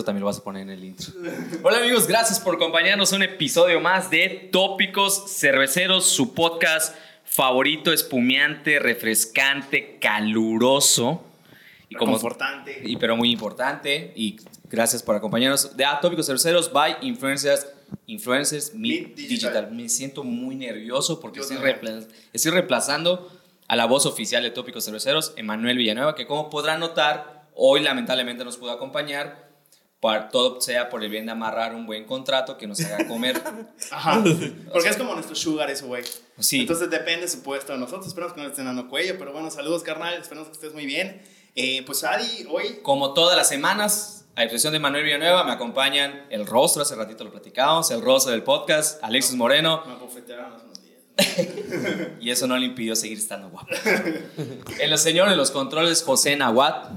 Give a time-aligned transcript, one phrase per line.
[0.00, 1.12] Eso también lo vas a poner en el intro.
[1.62, 7.92] Hola amigos, gracias por acompañarnos a un episodio más de Tópicos Cerveceros, su podcast favorito,
[7.92, 11.22] espumeante, refrescante, caluroso.
[11.90, 12.80] Y como, Confortante.
[12.82, 14.14] y pero muy importante.
[14.16, 14.36] Y
[14.70, 15.76] gracias por acompañarnos.
[15.76, 17.66] De A Tópicos Cerveceros by Influencers,
[18.06, 19.28] Influencers Meet Digital.
[19.28, 19.70] Digital.
[19.72, 23.30] Me siento muy nervioso porque estoy, repla- estoy reemplazando
[23.68, 28.46] a la voz oficial de Tópicos Cerveceros, Emanuel Villanueva, que como podrán notar, hoy lamentablemente
[28.46, 29.49] nos pudo acompañar.
[30.00, 33.40] Para, todo sea por el bien de amarrar un buen contrato que nos haga comer.
[33.90, 34.22] Ajá.
[34.72, 36.04] Porque es como nuestro sugar ese güey.
[36.38, 36.60] Sí.
[36.60, 38.06] Entonces depende su puesto de nosotros.
[38.06, 39.16] Esperamos que no le estén dando cuello.
[39.18, 40.14] Pero bueno, saludos, carnal.
[40.14, 41.20] Esperamos que estés muy bien.
[41.54, 42.78] Eh, pues Adi, hoy.
[42.82, 47.24] Como todas las semanas, a excepción de Manuel Villanueva, me acompañan el rostro, hace ratito
[47.24, 52.08] lo platicamos, el rostro del podcast, Alexis Moreno, Me abofetearon hace unos días.
[52.20, 53.68] y eso no le impidió seguir estando guapo.
[54.78, 56.90] en los señores, los controles, José Nahuat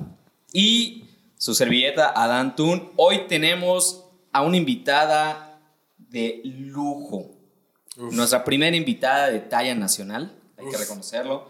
[0.53, 1.03] y
[1.43, 2.93] su servilleta, Adán Tun.
[2.95, 5.59] Hoy tenemos a una invitada
[5.97, 7.31] de lujo.
[7.97, 11.49] Nuestra primera invitada de talla nacional, hay que reconocerlo.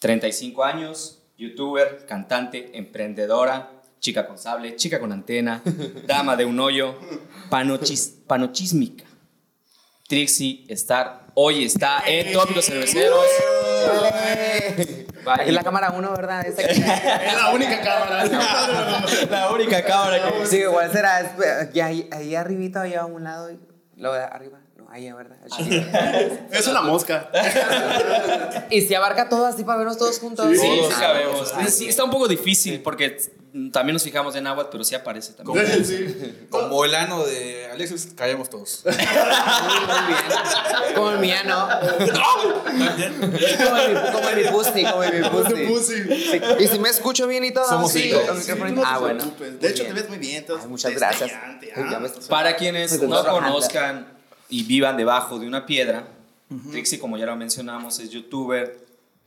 [0.00, 5.62] 35 años, youtuber, cantante, emprendedora, chica con sable, chica con antena,
[6.06, 6.94] dama de un hoyo,
[7.48, 9.06] panochis- panochismica.
[10.06, 13.24] Trixie Star hoy está en Tópicos Cerveceros.
[15.44, 16.46] Es la cámara 1, ¿verdad?
[16.46, 18.24] Esa que- Es la única cámara.
[19.30, 21.20] La única cámara que Sí, igual será.
[21.20, 23.50] es- y ahí, ahí arribita, allá a un lado.
[23.50, 23.58] y
[23.96, 24.58] Lo de arriba.
[24.90, 25.36] Allá, ¿verdad?
[26.50, 27.30] es una mosca.
[28.70, 30.46] y si abarca todo así para vernos todos juntos.
[30.50, 30.94] Sí, Sí, Todos.
[30.94, 31.54] sí cabemos.
[31.68, 33.18] Sí, está un poco difícil porque
[33.70, 35.84] también nos fijamos en agua, pero sí aparece Como, también.
[35.84, 36.46] sí.
[36.50, 38.82] Como el ano de Alexis, caemos todos.
[38.86, 40.94] Muy bien.
[40.94, 41.68] Como el mío, ¿no?
[44.12, 46.02] como, mi pussy, como tu pussy.
[46.60, 47.68] Y si me escucho bien y todo.
[47.68, 48.10] Somos sí,
[48.72, 49.22] no ah, bueno.
[49.60, 50.36] De hecho, Muy te ves muy bien.
[50.38, 51.30] entonces, Ay, muchas gracias.
[51.34, 51.58] ah.
[52.28, 54.17] Para quienes no conozcan
[54.48, 56.08] y vivan debajo de una piedra,
[56.70, 58.78] Trixie, como ya lo mencionamos, es youtuber,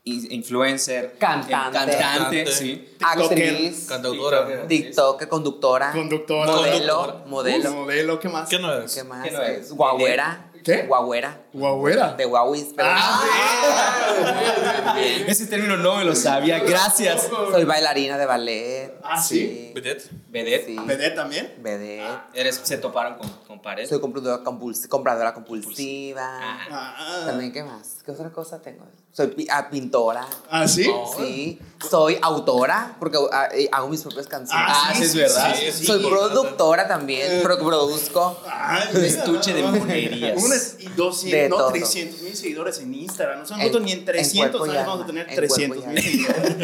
[0.06, 1.54] in- influencer, Cantante.
[1.54, 2.52] eh, cantante, Cantante.
[2.52, 2.90] sí.
[3.00, 4.68] Actriz, Cantautora.
[4.68, 6.52] TikTok, conductora, Conductora.
[6.52, 7.26] modelo, Conductora.
[7.28, 7.72] modelo.
[7.74, 8.50] Modelo, ¿qué más?
[8.50, 8.96] ¿Qué no es?
[8.96, 9.24] ¿Qué más?
[9.24, 9.72] ¿Qué no es?
[9.72, 10.48] Guagüera.
[10.64, 10.84] ¿Qué?
[10.84, 11.42] Guagüera.
[11.54, 12.14] Guauera.
[12.14, 12.64] De Huawei.
[12.76, 15.26] pero- Ah, Bien.
[15.28, 17.28] Ese término no me lo sabía, gracias.
[17.52, 18.94] Soy bailarina de ballet.
[19.04, 19.72] Ah, ¿sí?
[19.74, 20.08] ¿Vedette?
[20.30, 20.78] Vedette, Sí.
[20.86, 21.52] ¿Vedette también?
[21.60, 22.04] Vedette.
[22.36, 23.88] eres, se toparon con, con pared.
[23.88, 26.26] Soy compradora, compuls- compradora compulsiva.
[26.72, 27.24] Ah.
[27.26, 27.98] También, ¿qué más?
[28.06, 28.86] ¿Qué otra cosa tengo?
[29.12, 30.26] Soy pi- ah, pintora.
[30.50, 30.90] ¿Ah, sí?
[31.18, 31.60] Sí.
[31.90, 34.66] Soy autora, porque ah, eh, hago mis propias canciones.
[34.70, 35.54] Ah, sí, es verdad.
[35.54, 35.86] sí, sí.
[35.86, 38.40] Soy productora también, pro- produzco.
[38.50, 40.42] Ay, Un estuche de monerías.
[40.42, 41.72] Unas y 200, De no, todo.
[41.74, 43.42] 300 mil seguidores en Instagram.
[43.42, 45.36] O sea, En- nosotros ni en en 300 cuerpo y años vamos a tener en
[45.36, 46.58] 300 cuerpo y mil seguidores.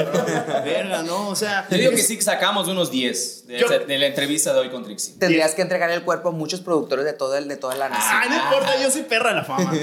[0.64, 1.68] Verga, no, o sea.
[1.68, 4.86] Te digo que sí sacamos unos 10 de, Yo- de la entrevista de hoy con
[4.86, 5.16] Trixie.
[5.20, 8.20] Tendrías que entregar el cuerpo a muchos productores de, todo el, de toda la nación.
[8.22, 9.72] Ay, no importa, yo soy perra de la fama.
[9.72, 9.80] mi,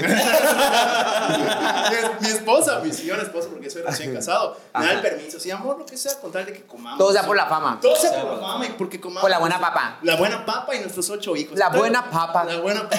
[2.21, 5.09] mi esposa, mi señora esposa, porque soy recién casado, me da el Ajá.
[5.09, 5.39] permiso.
[5.39, 6.97] Sí, amor, lo que sea, con tal de que comamos.
[6.97, 7.79] Todo sea por la fama.
[7.81, 9.21] Todo sea por la fama y porque comamos.
[9.21, 9.99] Por la buena papa.
[10.01, 11.57] La buena papa y nuestros ocho hijos.
[11.57, 12.45] La buena papa.
[12.45, 12.97] La buena papa.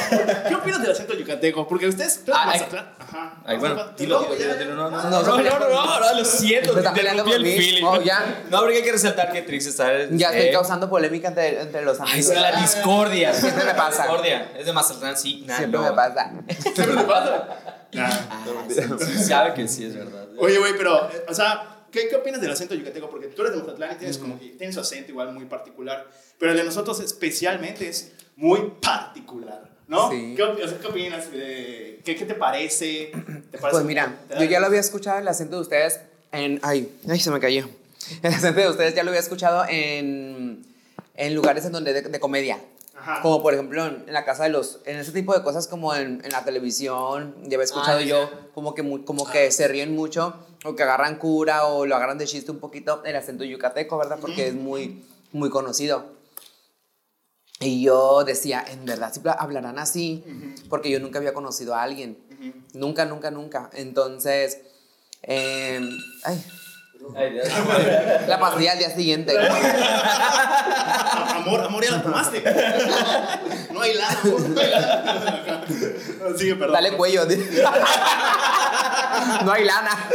[0.48, 1.66] ¿Qué opinas del acento yucateco?
[1.66, 2.22] Porque ustedes.
[2.32, 2.60] Ah, ay.
[2.60, 2.88] Mazatlán.
[2.98, 3.34] Ajá.
[3.44, 6.72] Ay, bueno, dilo, No, dilo, no, no, No, no, no, no, no, no, lo siento,
[6.72, 7.84] Se está te peleando rompí el feeling.
[7.84, 8.42] Oh, ya.
[8.50, 9.86] No, porque hay que resaltar que Trixie está...
[10.10, 12.30] Ya estoy eh, causando polémica entre, entre los Ay, amigos.
[12.32, 13.32] es la discordia.
[13.32, 13.85] Siempre me pasa.
[13.88, 14.52] Discordia.
[14.58, 15.44] Es de Mazatlán, sí.
[15.46, 15.86] nah, Siempre no.
[15.90, 16.32] me pasa.
[16.74, 17.58] ¿Qué me pasa?
[17.92, 18.08] Nah.
[18.08, 20.28] Ah, sí, sabe que sí es verdad.
[20.38, 23.08] Oye, güey, pero, eh, o sea, ¿qué, ¿qué opinas del acento yucateco?
[23.08, 26.06] Porque tú eres de Mazatlán y tienes como que tienes su acento igual muy particular,
[26.38, 30.10] pero el de nosotros especialmente es muy particular, ¿no?
[30.10, 30.34] Sí.
[30.36, 31.30] ¿Qué, o sea, ¿qué opinas?
[31.30, 33.12] de- ¿qué, ¿Qué te parece?
[33.50, 36.00] ¿Te parece Pues mira, yo ya lo había escuchado el acento de ustedes
[36.32, 36.60] en.
[36.62, 37.66] Ay, ay, se me cayó.
[38.22, 40.64] El acento de ustedes ya lo había escuchado en,
[41.14, 42.58] en lugares en donde de, de comedia.
[42.96, 43.22] Ajá.
[43.22, 44.80] Como por ejemplo en, en la casa de los.
[44.84, 47.34] En ese tipo de cosas como en, en la televisión.
[47.44, 50.34] Ya había escuchado Ah, yo como que, como que se ríen mucho.
[50.64, 53.02] O que agarran cura o lo agarran de chiste un poquito.
[53.04, 54.18] El acento yucateco, ¿verdad?
[54.20, 56.16] Porque es muy, muy conocido.
[57.60, 60.22] Y yo decía, en verdad, si hablarán así,
[60.68, 62.18] porque yo nunca había conocido a alguien.
[62.74, 63.70] Nunca, nunca, nunca.
[63.72, 64.58] Entonces,
[65.22, 65.80] eh,
[66.24, 66.44] ay.
[68.28, 69.34] la pastilla al día siguiente.
[71.36, 72.42] Amor, amor, ya la tomaste.
[73.72, 75.64] No hay lana, amor, no hay lana.
[76.36, 76.72] Sigue, perdón.
[76.72, 77.24] Dale cuello.
[79.44, 80.08] no hay lana,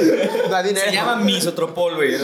[0.49, 0.89] no hay dinero.
[0.89, 2.17] Se llama misotropol, güey.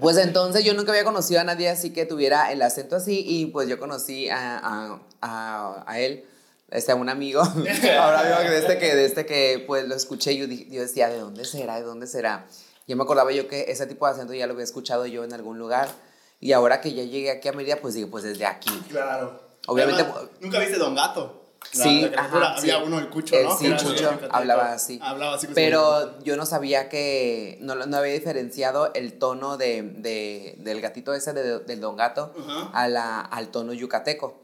[0.00, 3.44] Pues entonces yo nunca había conocido a nadie así que tuviera el acento así y
[3.46, 6.24] pues yo conocí a, a, a, a él,
[6.70, 10.32] este, a un amigo, ahora amigo de este que, de este que pues lo escuché
[10.32, 11.76] y yo, yo decía, ¿de dónde será?
[11.76, 12.46] ¿De dónde será?
[12.90, 15.32] Yo me acordaba yo que ese tipo de acento ya lo había escuchado yo en
[15.32, 15.88] algún lugar
[16.40, 18.70] Y ahora que ya llegué aquí a Mérida, pues digo, pues desde aquí.
[18.90, 19.40] Claro.
[19.68, 21.36] Obviamente, Además, ¿Nunca viste Don Gato?
[21.74, 22.82] La- Sí, la ajá, Había sí.
[22.84, 23.56] uno, el Cucho, ¿no?
[23.56, 24.34] sí, yucateco.
[24.34, 24.98] hablaba así.
[25.02, 25.46] Hablaba así.
[25.54, 31.14] Pero yo no sabía que, no, no había diferenciado el tono de, de- del gatito
[31.14, 32.70] ese, de- del don gato, Ajá.
[32.72, 34.34] a la, al tono yucateco.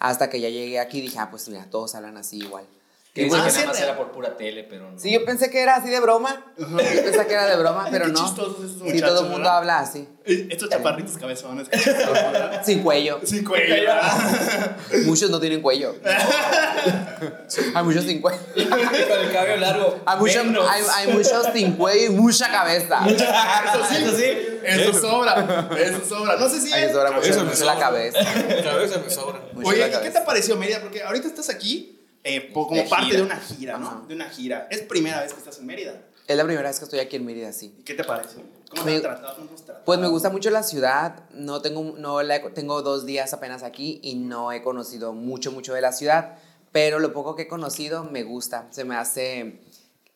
[0.00, 2.66] Hasta que ya llegué aquí y dije, ah, pues mira, todos hablan así igual.
[3.12, 4.96] Que dicen Ah, que sí, nada más era por pura tele, pero no.
[4.96, 6.44] Sí, yo pensé que era así de broma.
[6.56, 8.24] Yo pensé que era de broma, pero qué no.
[8.24, 9.56] chistosos esos Sí, muchachos, todo el mundo ¿verdad?
[9.58, 10.08] habla así.
[10.24, 11.68] Eh, Estos chaparritos cabezones.
[11.68, 12.62] qué chistosos, ¿verdad?
[12.64, 13.18] Sin cuello.
[13.24, 13.74] Sin cuello.
[15.06, 15.96] Muchos no tienen cuello.
[17.74, 18.38] Hay muchos sin cuello.
[18.54, 20.00] Con el cabello largo.
[20.06, 20.66] Hay muchos, menos.
[20.68, 23.00] hay, hay muchos sin cuello y mucha cabeza.
[23.08, 23.96] Eso sí.
[24.04, 24.24] Eso sí.
[24.64, 25.68] Eso sobra.
[25.78, 26.36] Eso sobra.
[26.36, 26.72] No sé si.
[26.72, 27.86] Ay, sobra mucho, Eso me mucho la sobra.
[27.86, 28.18] cabeza.
[28.62, 29.40] Cabeza me sobra.
[29.52, 30.20] Mucho Oye, la ¿y qué cabeza.
[30.20, 30.80] te pareció Mérida?
[30.80, 33.16] Porque ahorita estás aquí eh, como De parte gira.
[33.18, 33.86] de una gira, ¿no?
[33.88, 34.02] Ajá.
[34.08, 34.68] De una gira.
[34.70, 36.02] Es primera vez que estás en Mérida.
[36.26, 37.74] Es la primera vez que estoy aquí en Mérida, sí.
[37.78, 38.40] ¿Y qué te pareció?
[38.70, 39.34] ¿Cómo te Me- han tratado?
[39.36, 39.84] ¿Cómo te tratado?
[39.84, 41.24] Pues me gusta mucho la ciudad.
[41.32, 45.74] No tengo, no la tengo dos días apenas aquí y no he conocido mucho, mucho
[45.74, 46.36] de la ciudad.
[46.72, 48.68] Pero lo poco que he conocido me gusta.
[48.70, 49.60] Se me hace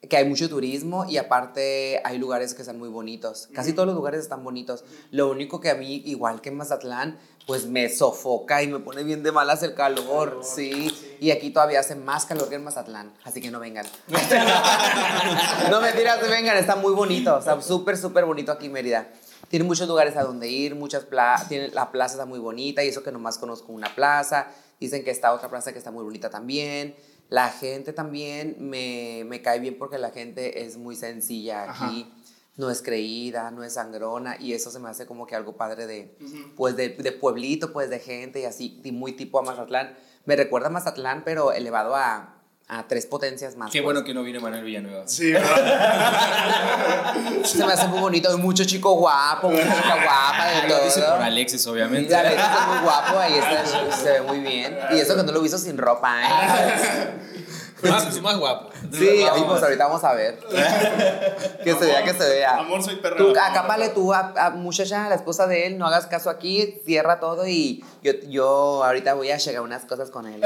[0.09, 3.49] que hay mucho turismo y aparte hay lugares que están muy bonitos.
[3.55, 4.85] Casi todos los lugares están bonitos.
[5.11, 9.05] Lo único que a mí, igual que en Mazatlán, pues me sofoca y me pone
[9.05, 10.41] bien de malas el calor.
[10.43, 11.17] Sí.
[11.21, 13.13] Y aquí todavía hace más calor que en Mazatlán.
[13.23, 13.87] Así que no vengan.
[15.71, 16.57] no mentiras, no vengan.
[16.57, 17.39] Está muy bonito.
[17.39, 19.09] Está súper, súper bonito aquí en Mérida.
[19.49, 21.51] Tiene muchos lugares a donde ir, muchas plazas.
[21.73, 24.49] La plaza está muy bonita y eso que nomás conozco una plaza.
[24.81, 26.97] Dicen que está otra plaza que está muy bonita también.
[27.29, 32.11] La gente también me, me cae bien porque la gente es muy sencilla aquí.
[32.57, 35.87] No es creída, no es sangrona y eso se me hace como que algo padre
[35.89, 36.17] de,
[36.57, 39.97] pues de, de pueblito, pues de gente y así, y muy tipo a Mazatlán.
[40.25, 42.37] Me recuerda a Mazatlán, pero elevado a,
[42.69, 43.71] a tres potencias más.
[43.73, 43.93] Qué pues.
[43.93, 45.07] bueno que no vino Manuel Villanueva.
[45.07, 47.15] Sí, ¿verdad?
[47.45, 51.01] Se me hace muy bonito, hay mucho chico guapo, mucha chica guapa, de Lo dice
[51.01, 51.23] por todo.
[51.23, 52.11] Alexis, Y obviamente.
[52.13, 53.67] la neta está muy guapo, ahí está,
[53.97, 54.79] se ve muy bien.
[54.93, 57.11] Y eso que no lo hizo sin ropa, ¿eh?
[57.91, 58.71] Más, más guapo.
[58.93, 60.39] Sí, ahí pues ahorita vamos a ver.
[61.65, 62.59] Que se vea, que se vea.
[62.59, 63.17] Amor, soy perra.
[63.17, 67.21] Tú, acápale tú a, a muchacha, la esposa de él, no hagas caso aquí, cierra
[67.21, 70.43] todo y yo, yo ahorita voy a llegar unas cosas con él.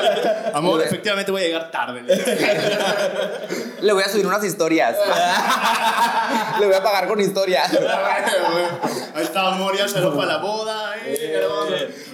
[0.54, 2.02] Amor, efectivamente voy a llegar tarde.
[3.80, 4.96] Le voy a subir unas historias.
[6.58, 7.72] Le voy a pagar con historias.
[9.14, 10.94] Ahí está, amor, ya se lo para la boda.
[11.04, 12.09] Eh.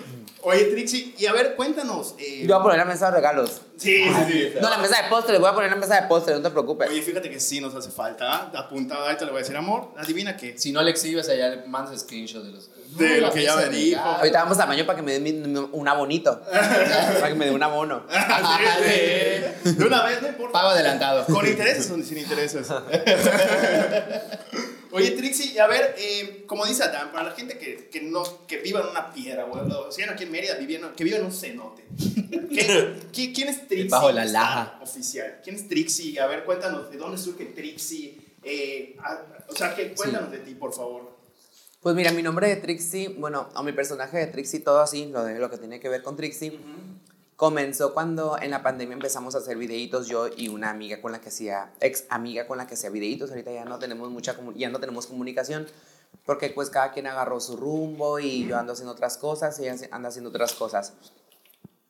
[0.48, 2.14] Oye, Trixie, y a ver, cuéntanos.
[2.20, 3.62] eh, Yo voy a poner la mesa de regalos.
[3.76, 4.52] Sí, sí, sí.
[4.62, 6.88] No, la mesa de postre, voy a poner la mesa de postre, no te preocupes.
[6.88, 8.32] Oye, fíjate que sí nos hace falta.
[8.32, 8.52] ¿ah?
[8.54, 10.56] Apuntada, ahorita le voy a decir, amor, adivina qué.
[10.56, 12.70] Si no le exhibes allá, le mandas screenshot de los.
[12.96, 14.00] De lo que ya me dijo.
[14.00, 16.40] Ahorita vamos a baño para que me den un abonito.
[16.48, 18.04] para que me den un abono.
[18.86, 18.92] Sí,
[19.64, 19.72] sí.
[19.72, 20.52] De una vez, no importa.
[20.52, 21.26] Pago adelantado.
[21.26, 22.68] ¿Con intereses o sin intereses?
[24.92, 28.58] Oye, Trixie, a ver, eh, como dice Adán, para la gente que, que, no, que
[28.58, 31.32] viva en una piedra, o, o sea, aquí en Mérida, viviendo, que vive en un
[31.32, 31.84] cenote.
[32.50, 33.88] ¿Qué- qué- ¿Quién es Trixie?
[33.90, 34.78] Bajo la laja.
[34.82, 35.40] Oficial.
[35.42, 36.18] ¿Quién es Trixie?
[36.20, 38.20] A ver, cuéntanos, ¿de dónde surge Trixie?
[38.42, 41.14] Eh, a- o sea, que, cuéntanos de ti, por favor.
[41.80, 45.22] Pues mira, mi nombre de Trixie, bueno, o mi personaje de Trixie, todo así, lo,
[45.24, 46.58] de, lo que tiene que ver con Trixie,
[47.36, 51.20] comenzó cuando en la pandemia empezamos a hacer videitos yo y una amiga con la
[51.20, 54.70] que hacía, ex amiga con la que hacía videitos, ahorita ya no tenemos mucha, ya
[54.70, 55.66] no tenemos comunicación,
[56.24, 59.76] porque pues cada quien agarró su rumbo y yo ando haciendo otras cosas y ella
[59.90, 60.94] anda haciendo otras cosas.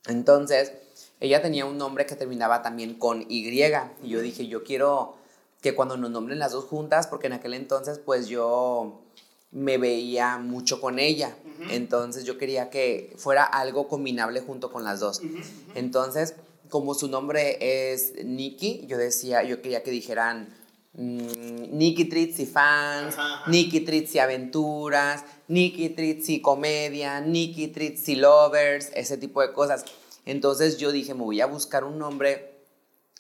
[0.07, 0.73] Entonces,
[1.21, 3.49] ella tenía un nombre que terminaba también con Y.
[3.49, 5.17] Y yo dije, yo quiero
[5.61, 9.01] que cuando nos nombren las dos juntas, porque en aquel entonces, pues yo
[9.51, 11.37] me veía mucho con ella.
[11.71, 15.23] Entonces, yo quería que fuera algo combinable junto con las dos.
[15.75, 16.35] Entonces,
[16.69, 20.49] como su nombre es Nikki, yo decía, yo quería que dijeran.
[20.95, 23.17] mm, Nikki Tritzi Fans.
[23.47, 29.85] Nikki Tritzi Aventuras, Nikki Tritzi Comedia, Nikki Tritzi Lovers, ese tipo de cosas.
[30.25, 32.57] Entonces yo dije, me voy a buscar un nombre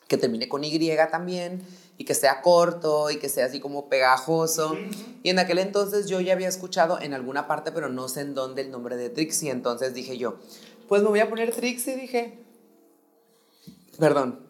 [0.08, 1.62] que termine con Y también
[1.98, 4.76] y que sea corto y que sea así como pegajoso.
[5.22, 8.34] Y en aquel entonces yo ya había escuchado en alguna parte, pero no sé en
[8.34, 9.50] dónde el nombre de Trixie.
[9.50, 10.36] Entonces dije yo,
[10.88, 12.38] pues me voy a poner Trixie, dije.
[13.98, 14.40] Perdón.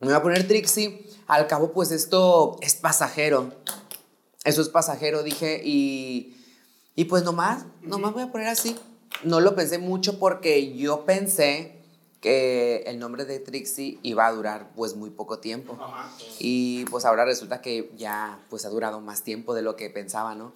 [0.00, 1.06] Me voy a poner Trixie.
[1.26, 3.52] Al cabo, pues esto es pasajero.
[4.44, 5.60] Eso es pasajero, dije.
[5.64, 6.36] Y,
[6.96, 8.76] y pues nomás, nomás voy a poner así.
[9.24, 11.81] No lo pensé mucho porque yo pensé
[12.22, 15.76] que el nombre de Trixie iba a durar pues muy poco tiempo.
[16.38, 20.36] Y pues ahora resulta que ya pues ha durado más tiempo de lo que pensaba,
[20.36, 20.54] ¿no?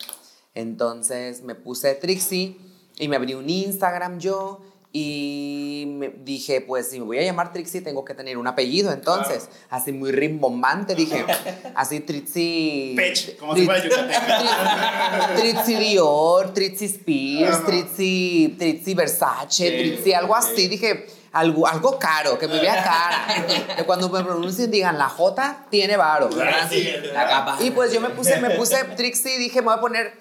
[0.55, 2.57] Entonces me puse Trixie
[2.99, 4.61] y me abrí un Instagram yo
[4.93, 8.93] Y me dije, pues si me voy a llamar Trixie, tengo que tener un apellido.
[8.93, 11.27] Entonces, así muy rimbombante, dije,
[11.75, 12.95] así Trixie.
[12.97, 15.35] Pech, como si fuera.
[15.37, 17.67] Trixie Dior, Trixie Spears.
[17.67, 20.69] Trixie, Trixie Versace, Trixie, algo así.
[20.69, 21.07] Dije,
[21.39, 23.77] algo, algo caro, que me vea cara.
[23.77, 26.69] Que cuando me pronuncien digan, la J tiene varo, ¿verdad?
[26.71, 26.89] Sí.
[27.13, 27.57] La capa.
[27.61, 30.15] Y pues yo me puse, me puse Trixie, dije, me voy a poner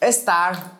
[0.00, 0.78] Star.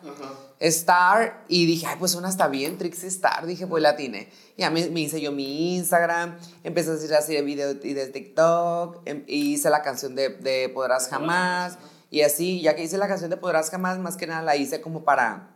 [0.59, 4.29] Star y dije, ay, pues una está bien, Trixie Star, dije, pues la tiene.
[4.57, 8.07] Ya me, me hice yo mi Instagram, empecé a hacer así de videos y de
[8.07, 11.77] TikTok, em- y hice la canción de, de Podrás Jamás,
[12.11, 14.81] y así, ya que hice la canción de Podrás Jamás, más que nada la hice
[14.81, 15.47] como para,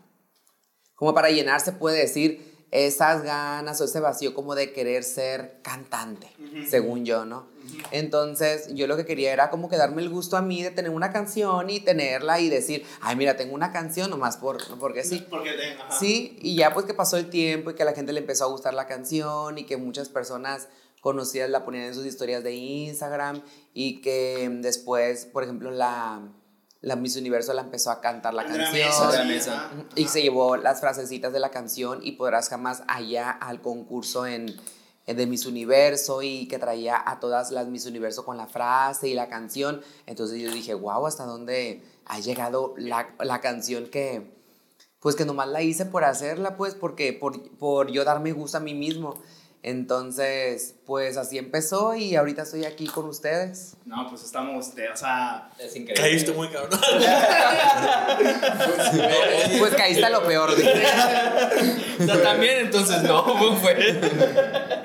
[0.95, 6.27] como para llenarse, puede decir, esas ganas o ese vacío como de querer ser cantante,
[6.68, 7.48] según yo, ¿no?
[7.92, 10.89] Entonces, yo lo que quería era como que darme el gusto a mí de tener
[10.89, 15.24] una canción y tenerla y decir, ay, mira, tengo una canción nomás por, porque sí.
[15.30, 15.92] Porque te- ajá.
[16.00, 18.46] Sí, y ya pues que pasó el tiempo y que a la gente le empezó
[18.46, 20.68] a gustar la canción y que muchas personas
[21.01, 26.22] conocidas la ponían en sus historias de Instagram y que después, por ejemplo, la,
[26.83, 28.87] la Miss Universo la empezó a cantar la Andrea canción.
[28.87, 29.55] Mesa, sí, Andrea Mesa.
[29.55, 29.71] ajá.
[29.95, 34.53] Y se llevó las frasecitas de la canción y podrás jamás allá al concurso en,
[35.07, 39.07] en de Miss Universo y que traía a todas las Miss Universo con la frase
[39.07, 39.81] y la canción.
[40.07, 44.35] Entonces yo dije, wow, ¿hasta dónde ha llegado la, la canción que,
[44.99, 48.59] pues que nomás la hice por hacerla, pues, porque por, por yo darme gusto a
[48.59, 49.15] mí mismo.
[49.65, 53.75] Entonces, pues así empezó y ahorita estoy aquí con ustedes.
[53.86, 56.01] No, pues estamos, de, o sea, Es increíble.
[56.03, 56.82] Caíste muy cabrón.
[59.60, 60.55] Pues caíste a lo peor.
[60.55, 60.84] dije.
[62.00, 63.75] O sea, también entonces no, ¿cómo fue?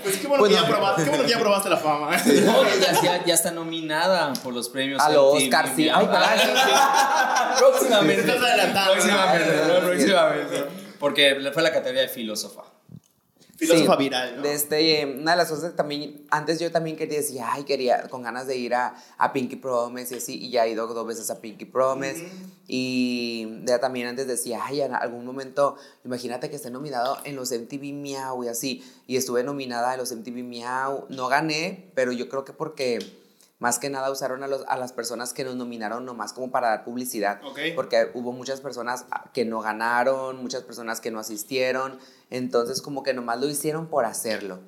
[0.02, 0.62] pues qué bueno, Pues que, no.
[0.62, 2.16] ya probaste, qué bueno que ya probaste la fama.
[2.16, 5.00] No, ya, ya- ya está nominada por los premios.
[5.02, 5.42] A los.
[5.42, 5.88] Oscar, sí.
[5.88, 7.54] Ay, Ah.
[7.58, 8.22] Próximamente.
[8.22, 8.92] Te estás adelantando.
[8.92, 9.56] Próximamente.
[9.66, 9.80] ¿no?
[9.80, 10.64] próximamente.
[10.98, 12.62] Porque fue la categoría de filósofa.
[13.58, 14.42] Filósofa Sí, viral, ¿no?
[14.42, 18.08] De este, una de las cosas que también, antes yo también quería decir, ay, quería,
[18.08, 21.04] con ganas de ir a, a Pinky Promise y así, y ya he ido dos
[21.04, 22.24] veces a Pinky Promise.
[22.68, 27.50] Y ya también antes decía, ay, en algún momento, imagínate que esté nominado en los
[27.50, 28.84] MTV Miau y así.
[29.08, 31.06] Y estuve nominada en los MTV Miau.
[31.08, 32.98] No gané, pero yo creo que porque
[33.58, 36.68] más que nada usaron a, los, a las personas que nos nominaron nomás como para
[36.68, 37.40] dar publicidad.
[37.44, 37.58] Ok.
[37.74, 41.98] Porque hubo muchas personas que no ganaron, muchas personas que no asistieron.
[42.30, 44.60] Entonces como que nomás lo hicieron por hacerlo.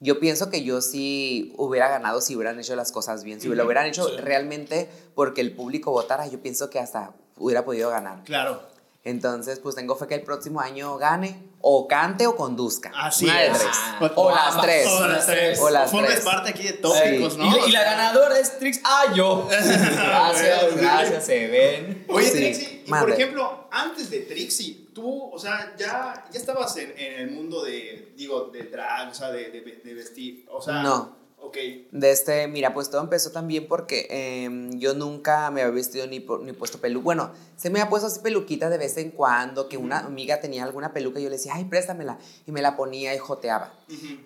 [0.00, 3.40] Yo pienso que yo sí hubiera ganado si hubieran hecho las cosas bien.
[3.40, 4.16] Si lo hubieran hecho Sí.
[4.16, 8.22] realmente porque el público votara, yo pienso que hasta hubiera podido ganar.
[8.24, 8.62] Claro.
[9.04, 12.92] Entonces, pues tengo fe que el próximo año gane, o cante o conduzca.
[12.94, 13.58] Así Una de es.
[13.58, 13.76] tres.
[13.98, 14.86] Pues, O ah, las tres.
[14.88, 15.58] O las tres.
[15.60, 16.24] O las Formes tres.
[16.24, 17.38] parte aquí de tópicos, Sí.
[17.38, 17.46] ¿no?
[17.46, 18.80] Y, la- y la ganadora es Trix.
[18.84, 19.48] Ah, yo.
[19.50, 22.04] Gracias, gracias, se ven.
[22.08, 26.76] Oye, Sí, Trixie, y por ejemplo, antes de Trixie, tú, o sea, ya, ya estabas
[26.76, 30.60] en, en el mundo de, digo, de drag, o sea, de, de, de vestir, o
[30.62, 30.82] sea...
[30.82, 31.17] No.
[31.48, 31.56] Ok.
[31.90, 36.18] De este, mira, pues todo empezó también porque em, yo nunca me había vestido ni,
[36.18, 37.04] ni puesto peluca.
[37.04, 40.64] Bueno, se me ha puesto así peluquita de vez en cuando, que una amiga tenía
[40.64, 42.18] alguna peluca y yo le decía, ay, préstamela.
[42.46, 43.72] Y me la ponía y joteaba.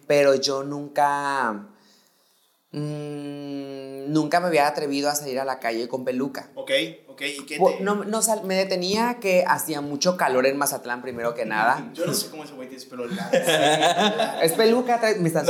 [0.07, 1.69] Pero yo nunca,
[2.73, 6.50] mm, nunca me había atrevido a salir a la calle con peluca.
[6.55, 6.71] Ok,
[7.07, 7.81] ok, ¿y qué te...?
[7.81, 11.90] No, no sal- me detenía que hacía mucho calor en Mazatlán primero que nada.
[11.95, 13.31] Yo no sé cómo ese güey tiene pelo largo.
[14.42, 15.47] Es peluca, trae- me están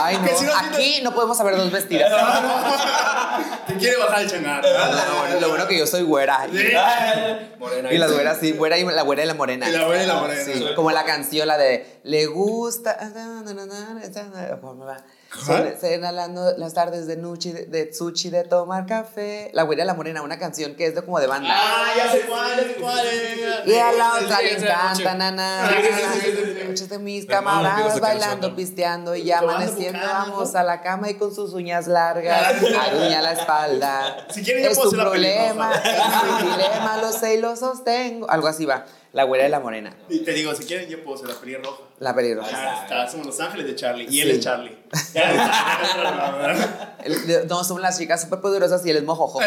[0.00, 2.10] Ay, si no aquí no podemos haber dos vestidas.
[3.66, 4.64] Te quiere bajar el changar.
[4.64, 6.46] Lo, lo bueno que yo soy güera.
[6.50, 6.58] Sí.
[7.58, 7.92] Morena.
[7.92, 9.68] Y las güeras, sí, güera y la güera y la morena.
[9.68, 10.42] Y la güera y la morena.
[10.44, 12.96] Sí, como la canción, la de Le gusta.
[15.44, 15.64] Son-
[16.58, 19.50] las tardes de Nuchi, de, de Tsuchi, de tomar café.
[19.52, 21.50] La güera y la morena, una canción que es de, como de banda.
[21.52, 23.06] Ah, ya sé cuál, ya sé cuál.
[23.66, 25.70] Y a la otra le encanta, nana.
[26.66, 30.00] Muchos de mis camaradas bailando, pisteando y ya amaneciendo.
[30.00, 34.26] Vamos a la cama y con sus uñas largas, aruña la espalda.
[34.30, 38.28] Si quieren, yo puedo hacer la problema, es mi dilema, lo sé y lo sostengo.
[38.28, 38.86] Algo así va.
[39.18, 39.96] La güera y la morena.
[40.08, 41.82] Y te digo, si quieren, yo puedo ser la pelirroja.
[41.98, 42.50] La pelirroja.
[42.54, 44.06] Ah, está, somos los ángeles de Charlie.
[44.08, 44.36] Y él Sí.
[44.36, 44.78] es Charlie.
[47.02, 49.40] El- No, son las chicas súper poderosas y él es mojojo.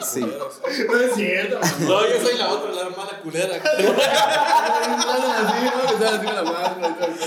[0.00, 0.20] Sí.
[0.20, 1.60] No es cierto.
[1.80, 3.56] No, yo soy la otra, la hermana culera.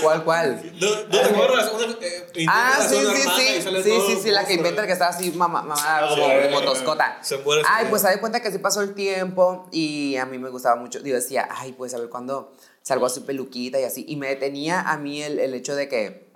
[0.02, 0.60] ¿Cuál, cuál?
[0.80, 3.62] No, no te acuerdas, una eh, Ah, sí, sí, sí.
[3.82, 7.18] Sí, sí, sí, la que inventa que está así, mamá, mamá, como, sí, como toscota.
[7.22, 10.38] se muere Ay, pues se da cuenta que así pasó el tiempo y a mí
[10.38, 10.87] me gustaba mucho.
[10.90, 12.52] Yo decía, ay, pues a ver cuándo
[12.82, 14.04] salgo así peluquita y así.
[14.08, 16.28] Y me detenía a mí el, el hecho de que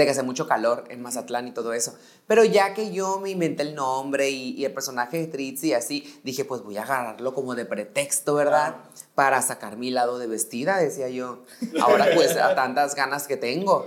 [0.00, 1.94] de que hace mucho calor en Mazatlán y todo eso.
[2.26, 5.72] Pero ya que yo me inventé el nombre y, y el personaje de Tritzy y
[5.74, 8.76] así, dije, pues voy a agarrarlo como de pretexto, ¿verdad?
[9.14, 11.44] Para sacar mi lado de vestida, decía yo.
[11.80, 13.86] Ahora pues a tantas ganas que tengo.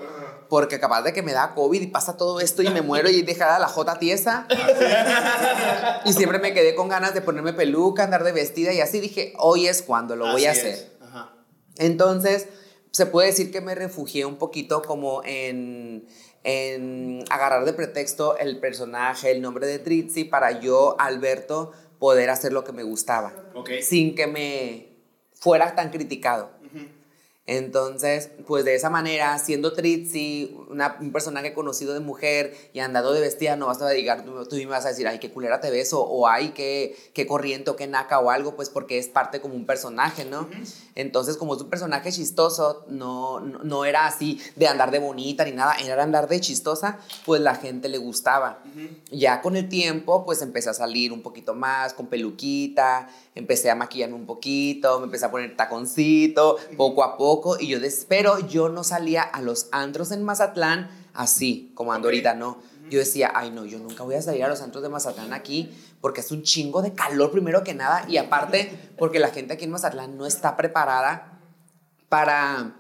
[0.54, 3.24] Porque capaz de que me da COVID y pasa todo esto y me muero y
[3.24, 4.46] deja la jota tiesa.
[6.06, 9.34] Y siempre me quedé con ganas de ponerme peluca, andar de vestida y así dije,
[9.40, 10.96] hoy es cuando lo voy a hacer.
[11.02, 11.34] Ajá.
[11.78, 12.50] Entonces,
[12.92, 16.06] se puede decir que me refugié un poquito como en,
[16.44, 22.54] en agarrar de pretexto el personaje, el nombre de Tritzy, para yo, Alberto, poder hacer
[22.54, 23.72] lo que me gustaba, Ok.
[23.82, 25.00] sin que me
[25.34, 26.52] fuera tan criticado.
[27.46, 33.12] Entonces, pues de esa manera, siendo Tritzy, una- un personaje conocido de mujer y andando
[33.12, 35.60] de vestida, no vas a llegar, tú, tú me vas a decir, ay, qué culera
[35.60, 38.98] te ves, o, o ay, qué, qué corriente, o qué naca, o algo, pues porque
[38.98, 40.48] es parte como un personaje, ¿no?
[40.96, 45.44] Entonces, como es un personaje chistoso, no, no, no era así de andar de bonita
[45.44, 48.60] ni nada, era andar de chistosa, pues la gente le gustaba.
[49.12, 53.76] Ya con el tiempo, pues empecé a salir un poquito más, con peluquita, empecé a
[53.76, 58.40] maquillarme un poquito, me empecé a poner taconcito, poco a poco, y yo, des- pero
[58.48, 62.58] yo no salía a los antros en Mazatlán así, como ando ahorita, no.
[62.90, 65.72] Yo decía, ay no, yo nunca voy a salir a los antros de Mazatlán aquí
[66.02, 69.66] porque es un chingo de calor primero que nada y aparte porque la gente aquí
[69.66, 71.40] en Mazatlán no está preparada
[72.10, 72.76] para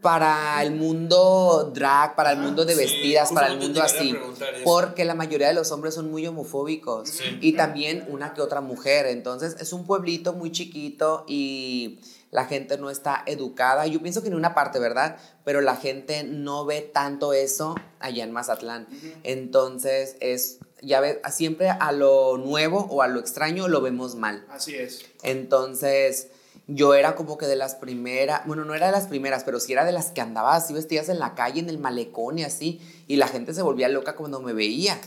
[0.00, 4.14] para el mundo drag, para el mundo de Sí, vestidas, para el mundo así.
[4.62, 7.38] Porque la mayoría de los hombres son muy homofóbicos Sí.
[7.40, 9.06] y también una que otra mujer.
[9.06, 11.98] Entonces es un pueblito muy chiquito y
[12.30, 13.86] la gente no está educada.
[13.86, 15.16] Yo pienso que en una parte, ¿verdad?
[15.44, 18.86] Pero la gente no ve tanto eso allá en Mazatlán.
[19.22, 24.44] Entonces es, ya ves, siempre a lo nuevo o a lo extraño lo vemos mal.
[24.50, 25.04] Así es.
[25.22, 26.28] Entonces,
[26.66, 29.72] yo era como que de las primeras, bueno, no era de las primeras, pero sí
[29.72, 32.80] era de las que andaba así vestidas en la calle, en el malecón y así,
[33.06, 35.00] y la gente se volvía loca cuando me veía.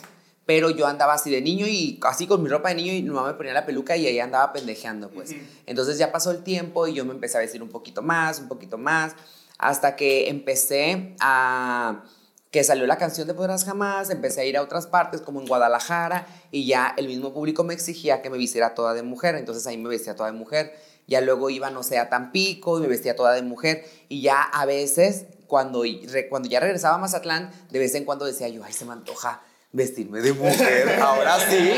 [0.45, 3.10] Pero yo andaba así de niño y así con mi ropa de niño y mi
[3.10, 5.36] mamá me ponía la peluca y ahí andaba pendejeando, pues.
[5.65, 8.47] Entonces ya pasó el tiempo y yo me empecé a vestir un poquito más, un
[8.47, 9.15] poquito más,
[9.58, 12.04] hasta que empecé a
[12.51, 15.47] que salió la canción de Podrás Jamás, empecé a ir a otras partes como en
[15.47, 19.65] Guadalajara y ya el mismo público me exigía que me vistiera toda de mujer, entonces
[19.67, 20.73] ahí me vestía toda de mujer.
[21.08, 24.41] Ya luego iba, no sé, a Tampico y me vestía toda de mujer y ya
[24.41, 25.84] a veces cuando,
[26.30, 29.41] cuando ya regresaba a Mazatlán, de vez en cuando decía yo, ay, se me antoja
[29.73, 31.71] vestirme de mujer, ahora sí,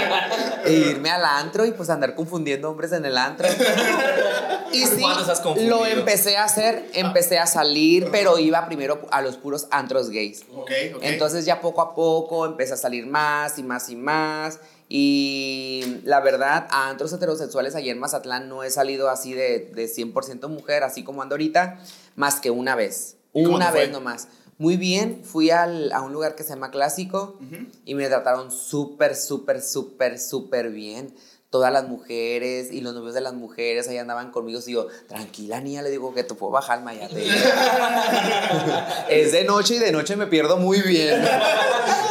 [0.66, 3.48] e irme al antro y pues andar confundiendo hombres en el antro.
[4.72, 5.04] Y sí,
[5.68, 10.44] lo empecé a hacer, empecé a salir, pero iba primero a los puros antros gays.
[10.56, 11.04] Ok, ok.
[11.04, 14.60] Entonces ya poco a poco empecé a salir más y más y más.
[14.90, 19.86] Y la verdad, a antros heterosexuales ayer en Mazatlán no he salido así de, de
[19.86, 21.80] 100% mujer, así como ando ahorita,
[22.16, 23.18] más que una vez.
[23.34, 24.28] ¿Y cómo Una vez nomás.
[24.64, 27.38] Muy bien, fui al- a un lugar que se llama Clásico
[27.84, 31.14] y me trataron súper, súper, súper, súper bien.
[31.54, 34.60] Todas las mujeres y los novios de las mujeres ahí andaban conmigo.
[34.66, 37.28] Y yo, tranquila, niña, le digo que tú puedo bajar mayate.
[39.10, 41.24] es de noche y de noche me pierdo muy bien.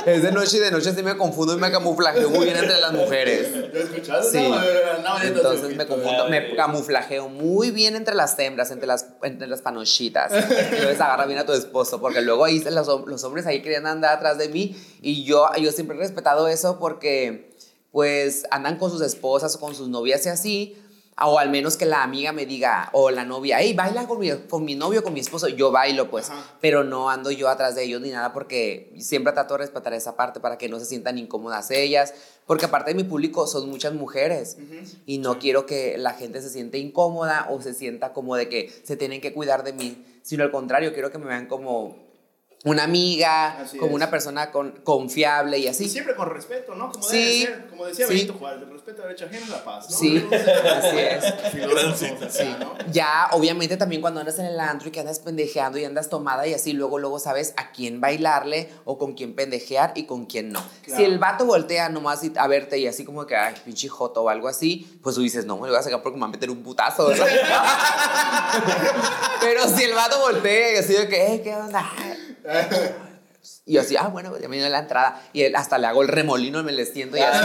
[0.06, 2.80] Es de noche y de noche sí me confundo y me camuflajeo muy bien entre
[2.80, 3.48] las mujeres.
[3.74, 4.38] ¿Ya escuchaste?
[4.38, 4.48] Sí.
[4.48, 9.48] No, no, Entonces me confundo, me camuflajeo muy bien entre las hembras, entre las, entre
[9.48, 10.32] las panochitas.
[10.32, 14.18] Entonces agarra bien a tu esposo, porque luego ahí los, los hombres ahí querían andar
[14.18, 17.51] atrás de mí y yo, yo siempre he respetado eso porque
[17.92, 20.76] pues andan con sus esposas o con sus novias y así.
[21.24, 24.30] O al menos que la amiga me diga, o la novia, hey, baila con mi,
[24.48, 25.46] con mi novio, con mi esposo.
[25.46, 26.56] Yo bailo, pues, Ajá.
[26.60, 30.16] pero no ando yo atrás de ellos ni nada porque siempre trato de respetar esa
[30.16, 32.14] parte para que no se sientan incómodas ellas.
[32.46, 34.56] Porque aparte de mi público son muchas mujeres
[35.06, 38.72] y no quiero que la gente se siente incómoda o se sienta como de que
[38.82, 41.96] se tienen que cuidar de mí, sino al contrario, quiero que me vean como
[42.64, 43.94] una amiga, Así como es.
[43.96, 45.88] una persona con, confiable y Y así.
[45.88, 46.92] siempre con respeto, ¿no?
[46.92, 47.40] Como Sí.
[47.44, 47.66] debe ser.
[47.68, 48.12] Como decía Sí.
[48.14, 49.96] Benito Juárez, el respeto a derecha ajena es la paz, ¿no?
[49.96, 51.24] Sí, así es.
[51.24, 51.50] Acá,
[52.30, 52.54] Sí.
[52.60, 52.74] ¿no?
[52.92, 56.46] Ya, obviamente también cuando andas en el antro y que andas pendejeando y andas tomada
[56.46, 60.52] y así, luego, luego sabes a quién bailarle o con quién pendejear y con quién
[60.52, 60.62] no.
[60.84, 60.98] Claro.
[60.98, 64.22] Si el vato voltea nomás y- a verte y así como que, ay, pinche joto
[64.22, 66.28] o algo así, pues tú dices, no, me lo voy a sacar porque me va
[66.28, 67.10] a meter un putazo.
[69.40, 71.90] Pero si el vato voltea y así de que, "Eh, ¿qué onda?
[73.66, 75.20] Y yo así, ah, bueno, ya me dio la entrada.
[75.32, 77.44] Y él, hasta le hago el remolino, me le siento y, así,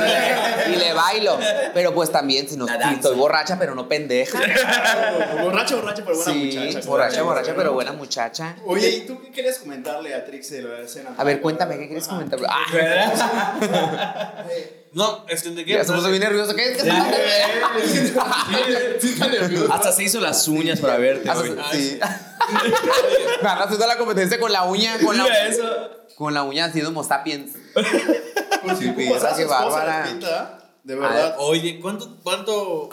[0.71, 1.39] y le bailo.
[1.73, 4.39] Pero pues también, si no, si estoy borracha, pero no pendeja.
[5.41, 6.87] borracha, borracha, pero buena Sí, muchacha.
[6.87, 8.55] borracha, borracha, pero buena muchacha.
[8.65, 11.15] Oye, ¿y tú qué querías comentarle a Trix de la escena?
[11.17, 12.15] A ver, cuéntame, ¿qué quieres Ajá.
[12.15, 12.39] comentar?
[12.47, 14.43] Ah,
[14.93, 15.73] No, ¿de qué?
[15.73, 16.55] ya se puso bien nervioso.
[16.55, 16.83] ¿Qué es?
[18.99, 19.71] Sí, está nervioso.
[19.71, 21.55] Hasta se hizo las uñas para verte hoy.
[21.71, 21.99] sí.
[23.43, 25.89] Haciendo la competencia con la uña, con la Mira eso.
[26.15, 27.51] Con la uña de Homo sapiens.
[27.73, 30.59] Pues sí, perra, o sea, su qué esposa bárbara.
[30.83, 31.35] De verdad.
[31.39, 32.89] Oye, ¿cuánto, cuánto,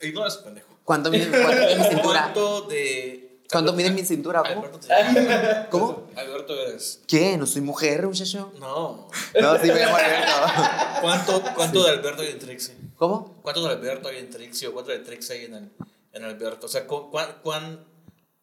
[0.00, 0.68] ignora ese pendejo.
[0.84, 2.20] ¿Cuánto mide, cuánto mide mi cintura?
[2.20, 3.27] ¿Cuánto de...
[3.50, 4.42] ¿Cuánto mide mi cintura?
[4.42, 4.64] ¿Cómo?
[4.66, 6.06] Alberto, ¿Cómo?
[6.16, 7.00] Alberto eres.
[7.06, 7.36] ¿Qué?
[7.38, 8.52] ¿No soy mujer, muchacho?
[8.60, 9.08] No.
[9.40, 10.32] No, sí me llamo Alberto.
[11.00, 12.74] ¿Cuánto, cuánto de Alberto hay en Trixie?
[12.96, 13.40] ¿Cómo?
[13.42, 15.70] ¿Cuánto de Alberto hay en Trixie o cuánto de Trixie hay en, el-
[16.12, 16.66] en Alberto?
[16.66, 17.86] O sea, ¿cu- cuán, cuán,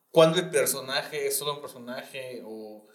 [0.09, 2.87] ¿cuándo el personaje es solo un personaje o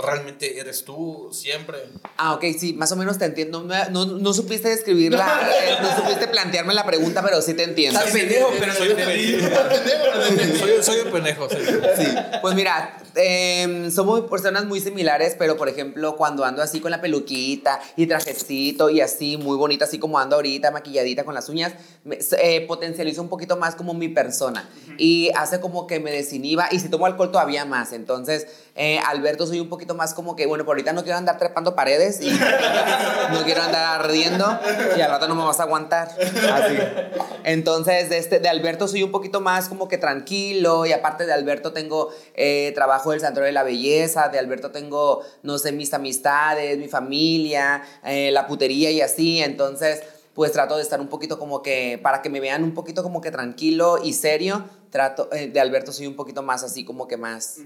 [0.00, 1.78] realmente eres tú siempre?
[2.16, 3.62] Ah, ok, sí, más o menos te entiendo.
[3.62, 7.98] No, no, no supiste describirla, eh, no supiste plantearme la pregunta, pero sí te entiendo.
[7.98, 10.82] Estás pendejo, pero soy un pendejo.
[10.82, 11.48] soy, un pendejo.
[11.48, 12.06] Sí,
[12.40, 17.00] pues mira, em, somos personas muy similares, pero por ejemplo, cuando ando así con la
[17.00, 21.72] peluquita y trajecito y así, muy bonita, así como ando ahorita, maquilladita con las uñas,
[22.04, 24.68] me, eh, potencializa un poquito más como mi persona
[24.98, 27.92] y hace como que me desinhiba y si tomo alcohol todavía más.
[27.92, 31.38] Entonces, eh, Alberto, soy un poquito más como que, bueno, por ahorita no quiero andar
[31.38, 32.30] trepando paredes y
[33.32, 34.58] no quiero andar ardiendo
[34.96, 36.08] y al rato no me vas a aguantar.
[36.18, 36.76] Así.
[37.44, 41.32] Entonces, de, este, de Alberto soy un poquito más como que tranquilo y aparte de
[41.32, 46.78] Alberto tengo eh, trabajo del de la Belleza, de Alberto tengo, no sé, mis amistades,
[46.78, 49.40] mi familia, eh, la putería y así.
[49.40, 50.02] Entonces,
[50.34, 53.20] pues trato de estar un poquito como que, para que me vean un poquito como
[53.20, 57.16] que tranquilo y serio, trato, eh, de Alberto soy un poquito más así como que
[57.16, 57.58] más...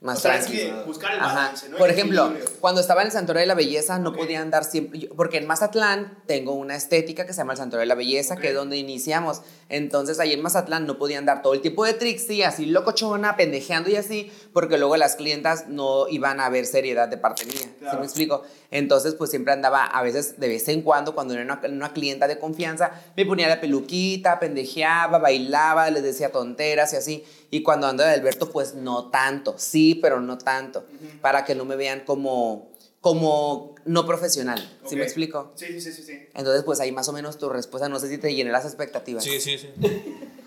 [0.00, 1.76] Más o sea, es que buscar el balance, ¿no?
[1.76, 2.50] Por ejemplo, equilibrio.
[2.60, 4.16] cuando estaba en el Santuario de la Belleza no Ok.
[4.16, 7.86] podía andar siempre, porque en Mazatlán tengo una estética que se llama el Santuario de
[7.86, 8.40] la Belleza, Ok.
[8.40, 9.42] que es donde iniciamos.
[9.68, 13.90] Entonces ahí en Mazatlán no podía andar todo el tiempo de Trixie, así locochona, pendejeando
[13.90, 17.56] y así, porque luego las clientas no iban a ver seriedad de parte mía.
[17.60, 17.98] ¿Sí Claro.
[17.98, 18.42] me explico?
[18.70, 22.26] Entonces pues siempre andaba, a veces de vez en cuando, cuando era una, una clienta
[22.26, 27.24] de confianza, me ponía la peluquita, pendejeaba, bailaba, les decía tonteras y así.
[27.50, 30.84] Y cuando ando de Alberto, pues no tanto, sí, pero no tanto,
[31.20, 34.78] para que no me vean como, como no profesional.
[34.86, 35.52] ¿Sí me explico?
[35.56, 36.28] Sí, sí, sí.
[36.34, 39.24] Entonces, pues ahí más o menos tu respuesta, no sé si te llené las expectativas.
[39.24, 39.68] Sí, sí, sí.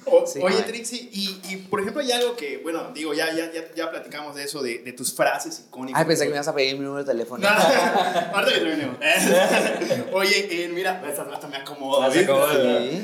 [0.06, 0.40] O- Sí.
[0.42, 0.62] oye.
[0.64, 4.36] Trixie, y, y por ejemplo, hay algo que, bueno, digo, ya, ya, ya, ya platicamos
[4.36, 6.00] de eso, de, de tus frases icónicas.
[6.00, 7.46] Ay, pensé que me ibas a pedir mi número de teléfono.
[7.48, 8.98] Ahorita que terminemos.
[10.14, 11.58] Oye, eh, mira, esta hasta me.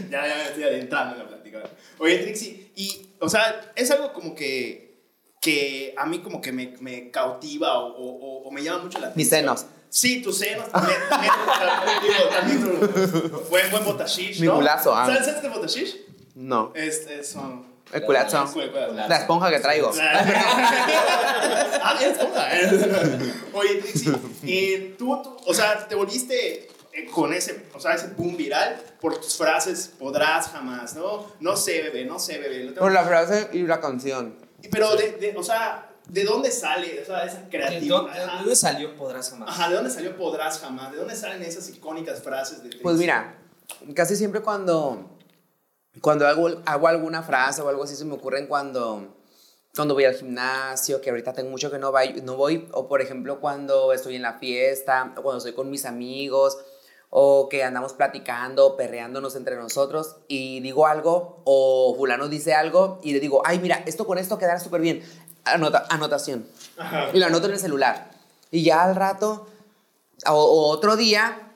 [0.10, 1.64] Ya, ya me estoy adentrando en la plática.
[1.98, 5.04] Oye, Trixie, y, o sea, es algo como que,
[5.42, 9.08] que a mí como que me, me cautiva o, o, o me llama mucho la
[9.08, 9.18] atención.
[9.18, 9.66] Mis senos.
[9.90, 11.00] Sí, tus senos también.
[13.50, 14.56] buen, buen botashish, Mi ¿no?
[14.56, 15.08] culazo, ah.
[15.08, 15.96] ¿Sabes, ¿Sabes qué botashish?
[16.36, 16.72] No.
[16.76, 17.68] Es, es un...
[17.92, 18.48] El culazo.
[19.08, 19.92] La esponja que traigo.
[20.00, 22.48] ah, bien, esponja.
[23.54, 26.68] Oye, Trixie, eh, tú, tú, o sea, te volviste eh,
[27.14, 31.26] con ese, o sea, ese boom viral por tus frases, podrás jamás, ¿no?
[31.40, 32.60] No sé, bebé, no sé, bebé.
[32.64, 34.36] lo tengo- Por la frase y la canción.
[34.72, 38.08] Pero, de, de- o sea, ¿de dónde sale o sea, esa ¿De creatividad?
[38.08, 38.20] Ajá.
[38.34, 39.50] ¿De dónde salió Podrás Jamás?
[39.50, 40.92] Ajá, ¿de dónde salió podrás jamás?
[40.92, 42.70] ¿De dónde salen esas icónicas frases de?
[42.82, 43.38] Pues mira,
[43.96, 45.18] casi siempre cuando,
[46.02, 49.16] cuando hago, hago alguna frase o algo así se me ocurren cuando,
[49.76, 53.02] cuando voy al gimnasio, que ahorita tengo mucho que no, vai- no voy, o por
[53.02, 56.58] ejemplo cuando estoy en la fiesta, o cuando estoy con mis amigos,
[57.10, 63.14] o que andamos platicando, perreándonos entre nosotros, y digo algo, o fulano dice algo, y
[63.14, 65.04] le digo, ay, mira, esto con esto quedará súper bien.
[65.46, 66.46] Anota, anotación.
[66.78, 67.10] Ajá.
[67.14, 68.12] Y lo anoto en el celular.
[68.52, 69.48] Y ya al rato,
[70.28, 71.49] o, o otro día,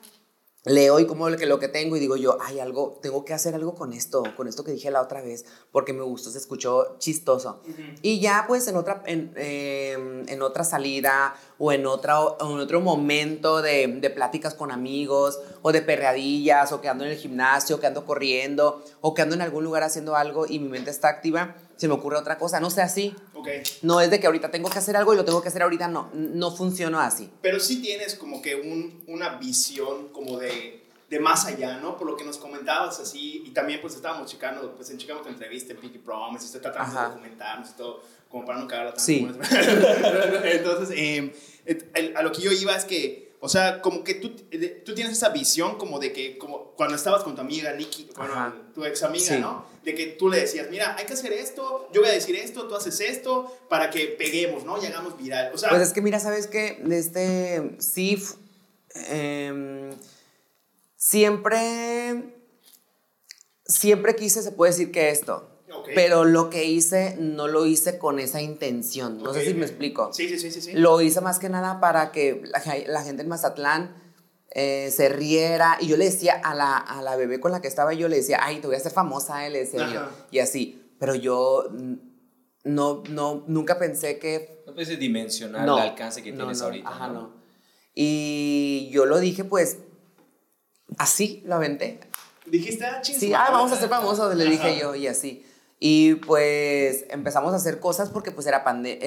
[0.64, 3.74] leo y como lo que, tengo y digo yo, hay algo, tengo que hacer algo
[3.74, 7.60] con esto, con esto que dije la otra vez, porque me gustó, se escuchó chistoso.
[8.02, 12.60] Y ya pues en otra, en, eh, en otra salida o en, otra, o en
[12.60, 17.18] otro momento de, de pláticas con amigos o de perreadillas o que ando en el
[17.18, 20.90] gimnasio, que ando corriendo o que ando en algún lugar haciendo algo y mi mente
[20.90, 23.14] está activa, se me ocurre otra cosa, no sé así.
[23.34, 23.48] Ok.
[23.82, 25.88] No es de que ahorita tengo que hacer algo y lo tengo que hacer ahorita,
[25.88, 27.30] no, no funciona así.
[27.42, 31.96] Pero sí tienes como que un, una visión como de, de más allá, ¿no?
[31.98, 35.28] Por lo que nos comentabas así, y también pues estábamos checando, pues en checamos tu
[35.28, 37.02] entrevista en Pinky Promise, y estoy tratando Ajá.
[37.02, 39.04] de documentarnos y todo, como para no cagarla tanto.
[39.04, 39.20] Sí.
[39.26, 39.50] como es-
[40.44, 44.30] Entonces, eh, a lo que yo iba es que, o sea, como que tú,
[44.86, 48.08] tú tienes esa visión como de que, como cuando estabas con tu amiga Nikki,
[48.74, 49.38] tu ex amiga, Sí.
[49.38, 49.66] ¿no?
[49.84, 52.66] De que tú le decías, mira, hay que hacer esto, yo voy a decir esto,
[52.66, 54.82] tú haces esto, para que peguemos, ¿no?
[54.82, 55.52] Y hagamos viral.
[55.52, 56.82] O sea, Pues es que mira, ¿sabes qué?
[56.90, 58.18] Este, sí,
[59.10, 59.90] em,
[60.96, 62.24] siempre,
[63.66, 65.50] siempre quise, se puede decir que esto,
[65.94, 69.46] Pero lo que hice no lo hice con esa intención, no sé Ok.
[69.46, 70.12] si me explico.
[70.12, 70.60] Sí, sí, sí, sí.
[70.60, 70.72] sí.
[70.72, 74.02] Lo hice más que nada para que la, la gente en Mazatlán
[74.50, 75.76] eh, se riera.
[75.80, 78.16] Y yo le decía a la, a la bebé con la que estaba, yo le
[78.16, 80.00] decía, ay, te voy a hacer famosa, eh", le decía yo.
[80.00, 80.10] Ajá.
[80.30, 80.80] Y así.
[80.98, 81.68] Pero yo
[82.64, 86.64] no, no, nunca pensé que No puedes dimensionar no, el alcance que no, tienes no,
[86.66, 86.88] ahorita.
[86.88, 87.14] Ajá, ¿no?
[87.14, 87.34] no.
[87.94, 89.78] Y yo lo dije, pues,
[90.98, 92.00] así lo aventé.
[92.46, 95.46] Dijiste, ah, Sí, ah, vamos a ser famosos, le dije yo, y así.
[95.86, 99.06] Y pues empezamos a hacer cosas porque pues era pandemia,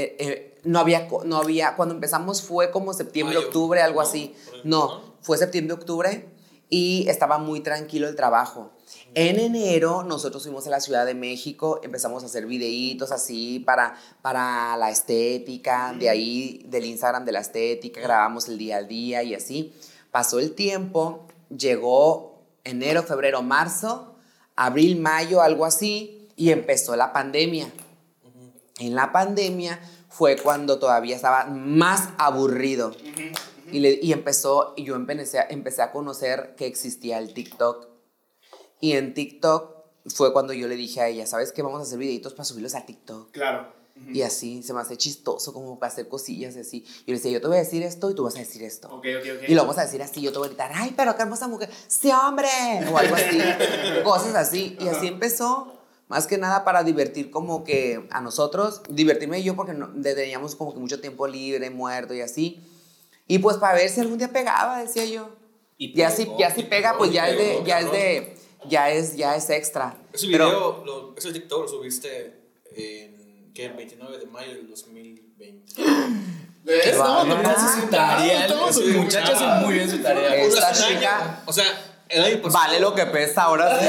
[0.63, 4.07] no había, no había, cuando empezamos fue como septiembre, Mayo, octubre, algo ¿no?
[4.07, 4.35] así.
[4.63, 5.01] ¿no?
[5.21, 6.29] fue septiembre, octubre
[6.69, 8.73] y estaba muy tranquilo el trabajo.
[9.15, 13.95] En enero nosotros fuimos a la Ciudad de México, empezamos a hacer videitos así para,
[14.21, 19.23] para la estética, de ahí del Instagram de la estética, grabamos el día al día
[19.23, 19.73] y así.
[20.11, 24.13] Pasó el tiempo, llegó enero, febrero, marzo,
[24.55, 27.69] abril, mayo, algo así, y empezó la pandemia.
[28.79, 32.95] En la pandemia fue cuando todavía estaba más aburrido.
[33.71, 37.87] Y, le- y empezó, y yo empecé, a- empecé a conocer que existía el TikTok.
[38.79, 39.75] Y en TikTok
[40.15, 41.61] fue cuando yo le dije a ella, ¿sabes qué?
[41.63, 43.31] Vamos a hacer videitos para subirlos a TikTok.
[43.31, 43.75] Claro.
[44.13, 46.83] Y así, se me hace chistoso como para hacer cosillas y así.
[46.85, 48.87] Yo le decía, yo te voy a decir esto y tú vas a decir esto.
[48.89, 49.49] Ok, ok, ok.
[49.49, 51.47] Y lo vamos a decir así, yo te voy a gritar, ay, pero qué hermosa
[51.47, 52.47] mujer, sí, hombre,
[52.93, 53.39] o algo así,
[54.03, 54.77] cosas así.
[54.79, 55.73] Y así empezó,
[56.07, 60.73] más que nada para divertir como que a nosotros, divertirme yo porque no, teníamos como
[60.73, 62.61] que mucho tiempo libre, muerto y así.
[63.27, 65.29] Y pues para ver si algún día pegaba, decía yo.
[65.77, 68.37] Y Ya si, ya si y pega, pegó, pues ya es de, ya es de,
[68.69, 69.97] ya es, ya es extra.
[70.13, 72.39] Ese Pero- video, lo- ese TikTok lo subiste
[72.75, 73.65] en, ¿qué?
[73.65, 75.73] El 29 de mayo del 2020.
[76.63, 76.99] ¿Ves?
[76.99, 78.47] Va- No, también hace su tarea.
[78.47, 80.35] Tarea, Sí, el muchacho hace muy bien su tarea.
[80.35, 81.65] Eh, Esta Hace un año, chica- O sea,
[82.09, 82.63] el año pasado.
[82.63, 83.85] Vale lo que pesa ahora sí.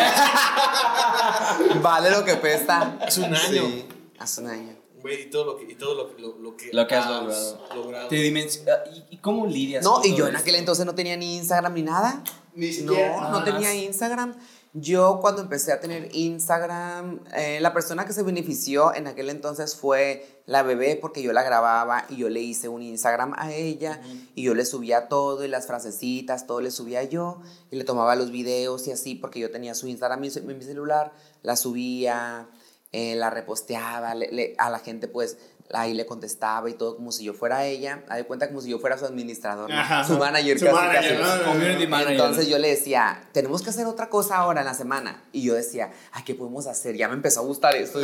[1.83, 2.97] vale lo que pesa.
[3.01, 3.67] Hace un año.
[3.67, 3.87] Sí,
[4.19, 4.77] hace un año.
[5.01, 7.67] Güey, y todo lo que, y todo lo, lo, lo que, Lo que has logrado.
[7.75, 8.09] logrado.
[8.09, 10.43] Te ah, ¿Y, y cómo lidias No, con y todo yo en esto?
[10.43, 12.23] aquel entonces no tenía ni Instagram ni nada.
[12.55, 13.21] Ni siquiera.
[13.21, 13.77] No, no tenía más.
[13.77, 14.35] Instagram.
[14.81, 19.75] Yo cuando empecé a tener Instagram, eh, la persona que se benefició en aquel entonces
[19.75, 24.01] fue la bebé porque yo la grababa y yo le hice un Instagram a ella
[24.35, 28.15] y yo le subía todo y las frasecitas, todo le subía yo y le tomaba
[28.15, 31.13] los videos y así porque yo tenía su Instagram en mi- en mi celular,
[31.43, 32.49] la subía,
[32.93, 35.39] eh, la reposteaba, le- le- a la gente pues
[35.75, 38.71] ahí le contestaba y todo como si yo fuera ella, haz de cuenta como si
[38.71, 40.05] yo fuera su administrador, ¿no?
[40.05, 41.39] Su manager Su casi, manager, casi.
[41.41, 41.45] ¿no?
[41.53, 42.13] Community manager.
[42.13, 45.25] Entonces yo le decía, tenemos que hacer otra cosa ahora en la semana.
[45.33, 46.97] Y yo decía, ay, ¿qué podemos hacer?
[46.97, 48.01] Ya me empezó a gustar esto.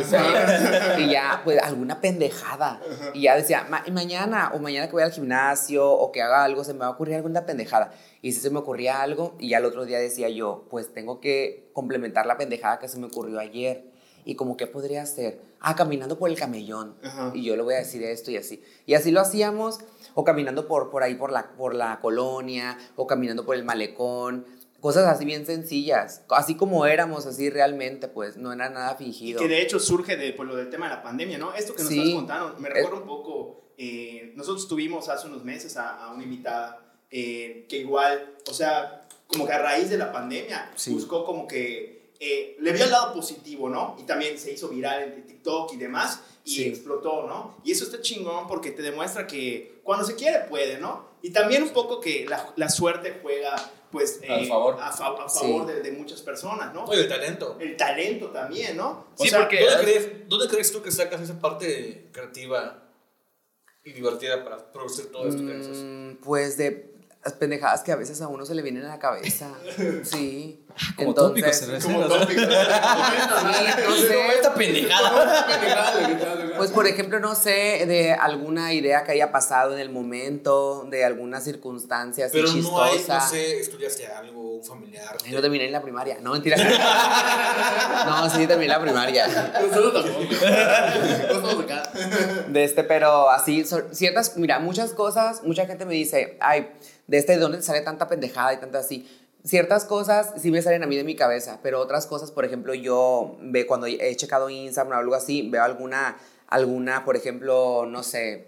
[0.99, 2.79] y ya, pues, alguna pendejada.
[3.13, 6.43] Y ya decía, "Ma- y mañana, o mañana que voy al gimnasio, o que haga
[6.43, 7.91] algo, se me va a ocurrir alguna pendejada.
[8.21, 11.19] Y si se me ocurría algo, y ya el otro día decía yo, pues tengo
[11.19, 13.91] que complementar la pendejada que se me ocurrió ayer.
[14.25, 15.39] Y como, ¿qué podría hacer?
[15.59, 16.95] Ah, caminando por el camellón.
[17.03, 17.31] Ajá.
[17.35, 18.61] Y yo le voy a decir esto y así.
[18.85, 19.79] Y así lo hacíamos,
[20.15, 24.45] o caminando por, por ahí, por la, por la colonia, o caminando por el malecón.
[24.81, 26.23] Cosas así bien sencillas.
[26.29, 29.39] Así como éramos, así realmente, pues no era nada fingido.
[29.39, 31.53] Que de hecho surge de pues, lo del tema de la pandemia, ¿no?
[31.53, 31.99] Esto que nos Sí.
[31.99, 36.23] estás contando, me recuerda un poco, eh, nosotros tuvimos hace unos meses a, a una
[36.23, 40.93] invitada eh, que igual, o sea, como que a raíz de la pandemia Sí.
[40.93, 43.95] buscó como que eh, le vio el lado positivo, ¿no?
[43.99, 46.63] Y también se hizo viral en TikTok y demás y Sí.
[46.65, 47.57] explotó, ¿no?
[47.63, 51.07] Y eso está chingón porque te demuestra que cuando se quiere puede, ¿no?
[51.21, 53.55] Y también un poco que la, la suerte juega
[53.91, 54.75] pues A eh, favor.
[54.79, 55.39] a, fa- a Sí.
[55.39, 56.83] favor de, de muchas personas, ¿no?
[56.85, 57.55] Oye, el talento.
[57.59, 59.05] El talento también, ¿no?
[59.17, 62.83] O Sí, sea, porque- ¿Dónde crees, ¿Dónde crees tú que sacas esa parte creativa
[63.85, 65.77] y divertida para producir todo esto que haces?
[65.83, 66.94] Mm, pues de
[67.25, 69.49] las pendejadas que a veces a uno se le vienen a la cabeza.
[70.03, 70.61] Sí.
[70.97, 71.93] Como tópico Entonces, cervecero.
[71.93, 72.41] Como tópico.
[72.41, 74.07] no sé.
[74.07, 75.47] Como esta pendejada.
[76.57, 81.05] Pues por ejemplo, no sé, de alguna idea que haya pasado en el momento, de
[81.05, 83.19] alguna circunstancia así Pero no hay, chistosa.
[83.19, 85.15] no sé, estudiaste algo, un familiar.
[85.25, 86.17] Ay, No terminé en la primaria.
[86.21, 86.57] No, mentira.
[88.05, 89.27] no, sí terminé en la primaria.
[89.61, 90.25] Nosotros tampoco.
[90.29, 91.91] No estamos acá.
[92.49, 96.67] De este, pero así, ciertas, mira, muchas cosas, mucha gente me dice, ay,
[97.07, 99.07] de este, ¿de dónde te sale tanta pendejada y tanta así?
[99.43, 102.73] Ciertas cosas sí me salen a mí de mi cabeza, pero otras cosas, por ejemplo,
[102.73, 108.01] yo ve cuando he checado Instagram o algo así, veo alguna, alguna, por ejemplo, no
[108.01, 108.47] sé,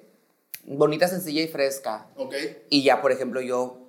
[0.65, 2.07] bonita, sencilla y fresca.
[2.15, 2.33] Ok,
[2.69, 3.87] Y ya, por ejemplo, yo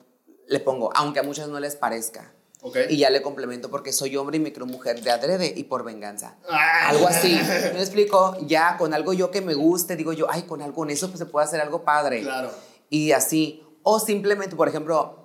[0.48, 2.32] le pongo, aunque a muchas no les parezca.
[2.60, 2.76] ok.
[2.90, 5.84] Y ya le complemento porque soy hombre y me creo mujer de adrede y por
[5.84, 6.36] venganza.
[6.48, 6.88] Ah.
[6.90, 7.40] Algo así.
[7.72, 8.36] ¿Me explico?
[8.46, 11.18] Ya con algo yo que me guste, digo yo, ay, con algo, con eso pues,
[11.20, 12.20] se puede hacer algo padre.
[12.20, 12.50] Claro.
[12.90, 13.62] Y así.
[13.90, 15.16] O simplemente, por ejemplo,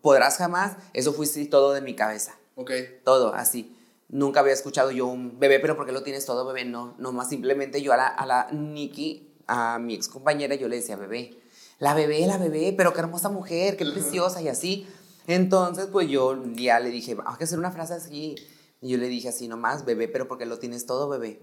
[0.00, 2.36] podrás jamás, eso fue sí, todo de mi cabeza.
[2.54, 2.70] Ok.
[3.02, 3.76] Todo, así.
[4.08, 6.64] Nunca había escuchado yo un bebé, pero ¿por qué lo tienes todo, bebé?
[6.64, 10.76] No, nomás simplemente yo a la, a la Nikki, a mi ex compañera, yo le
[10.76, 11.42] decía bebé.
[11.80, 14.86] La bebé, la bebé, pero qué hermosa mujer, qué preciosa y así.
[15.26, 18.36] Entonces, pues yo ya le dije, vamos a hacer una frase así.
[18.80, 21.40] Y yo le dije así nomás, bebé, pero ¿por qué lo tienes todo, bebé?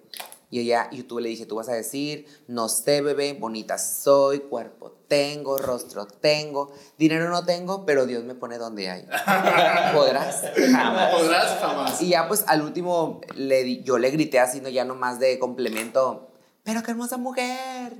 [0.52, 4.40] Y ella, y tú le dije, tú vas a decir, no sé, bebé, bonita soy,
[4.42, 9.02] cuerpo tengo, rostro tengo, dinero no tengo, pero Dios me pone donde hay.
[9.94, 10.44] ¿Podrás?
[10.72, 11.14] Jamás.
[11.16, 12.02] Podrás jamás.
[12.02, 15.38] Y ya pues al último le di- yo le grité así, no ya nomás de
[15.40, 16.30] complemento,
[16.64, 17.94] pero qué hermosa mujer.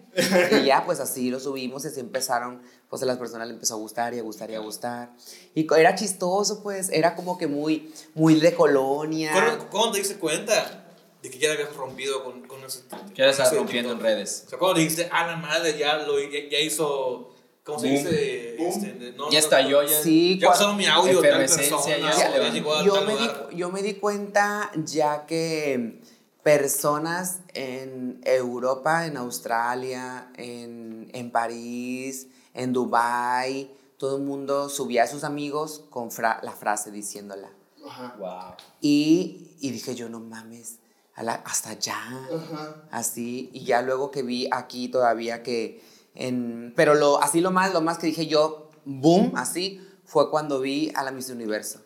[0.62, 3.74] y ya pues así lo subimos y así empezaron, pues a las personas le empezó
[3.74, 5.12] a gustar y a gustar y a gustar.
[5.54, 9.32] Y era chistoso pues, era como que muy, muy de colonia.
[9.34, 10.81] ¿Cuándo, cuándo te diste cuenta
[11.22, 14.44] de que ya la habías rompido con, con ese con ese rompiendo en redes.
[14.48, 17.28] O sea, cuando dijiste, ah, la madre, ya, lo, ya, ya hizo.
[17.64, 18.56] ¿Cómo se dice?
[18.68, 20.02] Este, no, Ya no, estalló, no, ya.
[20.02, 21.86] Sí, Ya usaron mi audio tal persona.
[21.86, 26.02] ya ya llegó a yo tal me, di, yo me di cuenta ya que
[26.42, 35.08] personas en Europa, en Australia, en, en París, en Dubai, todo el mundo subía a
[35.08, 37.52] sus amigos con fra- la frase diciéndola.
[37.88, 38.16] Ajá.
[38.20, 38.56] Wow.
[38.82, 40.80] Y, y dije yo, no mames,
[41.16, 41.96] a la- hasta allá.
[41.96, 42.76] Ajá.
[42.92, 45.84] Así, y ya luego que vi aquí todavía que
[46.16, 46.74] en...
[46.76, 50.92] Pero lo, así lo más, lo más que dije yo, boom, así, fue cuando vi
[50.96, 51.82] a la Miss Universo.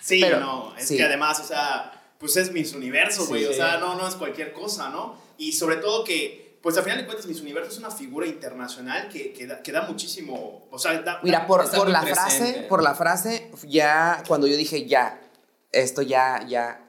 [0.00, 0.96] Sí, Pero- no, es sí.
[0.96, 3.50] que además, o sea, pues es Miss Universo, güey, Sí.
[3.50, 5.16] o sea, no, no es cualquier cosa, ¿no?
[5.38, 9.08] Y sobre todo que, pues al final de cuentas, Miss Universo es una figura internacional
[9.08, 11.20] que, que, da, que da muchísimo, o sea, da...
[11.22, 12.20] Mira, por, por la presente.
[12.52, 15.20] frase, por la frase, ya cuando yo dije ya,
[15.72, 16.85] esto ya, ya,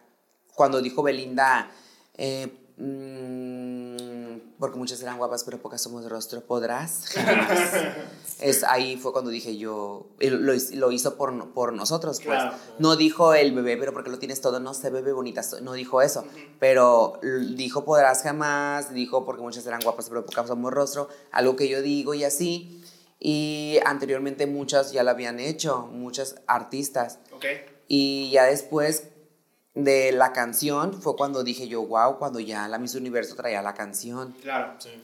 [0.57, 1.69] cuando dijo Belinda,
[2.15, 7.05] eh, mm, porque muchas eran guapas, pero pocas somos de rostro, ¿podrás?
[7.13, 7.73] Jamás.
[8.41, 12.39] es, ahí fue cuando dije yo, lo, lo hizo por, por nosotros, pues.
[12.41, 12.57] Claro.
[12.79, 15.73] No dijo el bebé, pero porque lo tienes todo, no sé, bebé bonita, soy", no
[15.73, 16.25] dijo eso,
[16.59, 21.55] pero l- dijo podrás jamás, dijo porque muchas eran guapas, pero pocas somos rostro, algo
[21.55, 22.83] que yo digo y así.
[23.19, 27.19] Y anteriormente muchas ya lo habían hecho, muchas artistas.
[27.31, 27.45] Ok,
[27.87, 29.09] Y ya después
[29.83, 33.73] de la canción fue cuando dije yo, wow, cuando ya la Miss Universo traía la
[33.73, 34.35] canción.
[34.41, 34.75] claro.
[34.79, 35.03] Sí.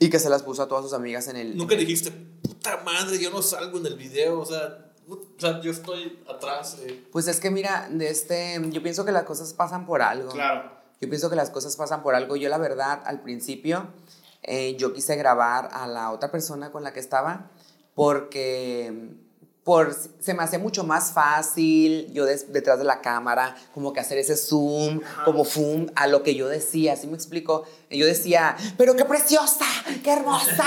[0.00, 1.56] Y que se las puso a todas sus amigas en el...
[1.56, 5.70] Nunca dijiste, puta madre, yo no salgo en el video, o sea, o sea yo
[5.70, 6.78] estoy atrás.
[6.82, 7.06] eh.
[7.12, 10.30] Pues es que mira, de este, yo pienso que las cosas pasan por algo.
[10.30, 10.72] Claro.
[11.00, 12.34] Yo pienso que las cosas pasan por algo.
[12.34, 13.86] Yo la verdad, al principio,
[14.42, 17.50] eh, yo quise grabar a la otra persona con la que estaba
[17.94, 19.14] porque
[19.66, 23.98] por, se me hacía mucho más fácil yo des- detrás de la cámara, como que
[23.98, 27.64] hacer ese zoom, como zoom a lo que yo decía, ¿sí me explico?
[27.90, 29.64] Yo decía, pero qué preciosa,
[30.04, 30.64] qué hermosa,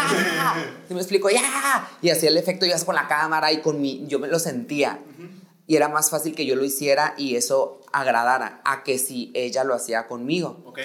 [0.89, 1.29] ¿sí me explico?
[1.29, 4.37] Ya, y hacía el efecto yo con la cámara y con mi, yo me lo
[4.37, 4.99] sentía.
[5.65, 9.63] Y era más fácil que yo lo hiciera y eso agradara a que si ella
[9.63, 10.61] lo hacía conmigo.
[10.65, 10.79] Ok.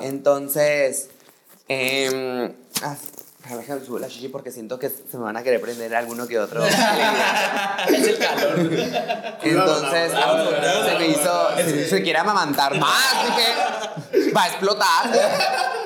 [0.00, 1.08] Entonces,
[1.68, 2.52] eh,
[3.48, 6.38] déjame subir la chichi porque siento que se me van a querer prender alguno que
[6.38, 6.64] otro.
[7.88, 8.58] es el calor.
[9.42, 10.12] Entonces,
[10.84, 15.10] se me hizo, se, se quiere amamantar más, dije, va a explotar.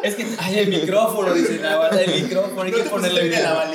[0.02, 3.42] Es que hay el micrófono, dice la el micrófono, hay que ponerle bien.
[3.42, 3.64] la.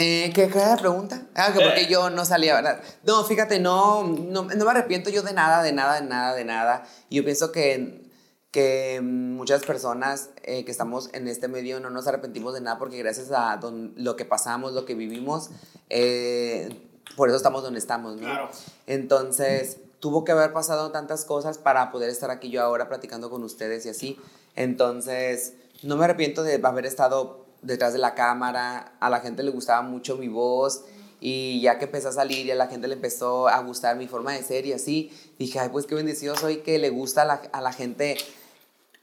[0.00, 1.22] Eh, ¿qué, ¿Qué era la pregunta?
[1.34, 2.80] Ah, que porque yo no salía, ¿verdad?
[3.02, 6.44] No, fíjate, no, no, no me arrepiento yo de nada, de nada, de nada, de
[6.44, 6.84] nada.
[7.10, 8.07] Yo pienso que,
[8.50, 12.96] que muchas personas eh, que estamos en este medio no nos arrepentimos de nada porque
[12.98, 15.50] gracias a don- lo que pasamos, lo que vivimos,
[15.90, 16.68] eh,
[17.16, 18.22] por eso estamos donde estamos, ¿no?
[18.22, 18.48] Claro.
[18.86, 23.42] Entonces, tuvo que haber pasado tantas cosas para poder estar aquí yo ahora platicando con
[23.42, 24.18] ustedes y así.
[24.56, 28.92] Entonces, no me arrepiento de haber estado detrás de la cámara.
[29.00, 30.84] A la gente le gustaba mucho mi voz.
[31.20, 34.06] Y ya que empecé a salir y a la gente le empezó a gustar mi
[34.06, 37.24] forma de ser y así, dije, ay, pues qué bendecido soy que le gusta a
[37.24, 38.16] la, a la gente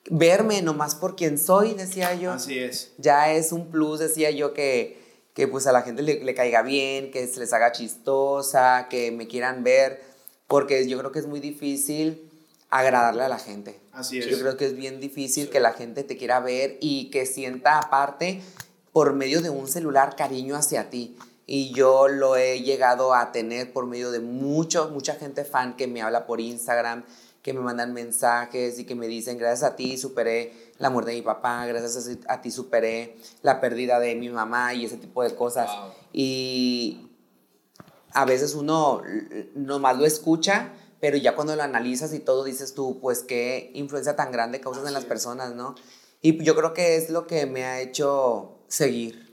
[0.09, 2.93] verme nomás por quien soy, decía yo Así es.
[2.97, 5.01] ya es un plus, decía yo, que,
[5.33, 9.11] que pues a la gente le, le caiga bien, que se les haga chistosa, que
[9.11, 10.01] me quieran ver,
[10.47, 12.29] porque yo creo que es muy difícil
[12.69, 13.79] agradarle a la gente.
[13.93, 14.27] Así es.
[14.27, 17.79] Yo creo que es bien difícil que la gente te quiera ver y que sienta
[17.79, 18.41] aparte
[18.91, 21.17] por medio de un celular cariño hacia ti.
[21.47, 25.87] Y yo lo he llegado a tener por medio de mucho, mucha gente fan que
[25.87, 27.05] me habla por Instagram,
[27.45, 31.17] que me mandan mensajes y que me dicen, gracias a ti superé la muerte de
[31.17, 35.35] mi papá, gracias a, ti superé la pérdida de mi mamá y ese tipo de
[35.35, 35.69] cosas.
[35.69, 35.91] Wow.
[36.11, 37.11] Y
[38.13, 39.03] a veces uno
[39.53, 44.15] nomás lo escucha, pero ya cuando lo analizas y todo dices tú, pues qué influencia
[44.15, 45.75] tan grande causas en las personas, ¿no?
[46.23, 49.24] Y yo creo que es lo que me ha hecho seguir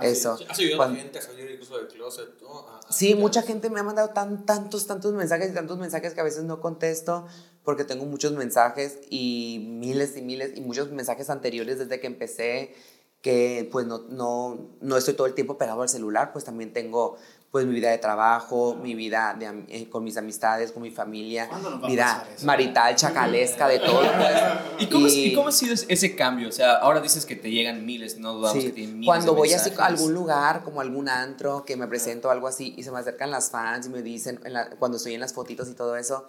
[0.00, 0.38] eso.
[0.48, 2.68] Has ayudado a Cuando- la gente a salir incluso del closet, ¿no?
[2.68, 5.78] A- a- Sí, a- mucha gente me ha mandado tan, tantos, tantos mensajes y tantos
[5.78, 7.26] mensajes que a veces no contesto
[7.64, 12.74] porque tengo muchos mensajes y miles y miles y muchos mensajes anteriores desde que empecé
[13.20, 17.18] que pues no, no, no estoy todo el tiempo pegado al celular, pues también tengo
[17.50, 21.48] pues mi vida de trabajo, mi vida de eh, con mis amistades, con mi familia,
[21.48, 24.00] ¿Cuándo nos va a vida marital, chacalesca, de todo.
[24.02, 24.40] pues.
[24.78, 26.48] ¿Y cómo, y cómo ha sido ese cambio?
[26.48, 29.32] O sea, ahora dices que te llegan miles, no dudamos Sí, que tienen miles Cuando
[29.32, 32.72] de voy así a algún lugar, como algún antro, que me presento o algo así,
[32.76, 35.32] y se me acercan las fans y me dicen, en la- cuando estoy en las
[35.32, 36.28] fotitos y todo eso,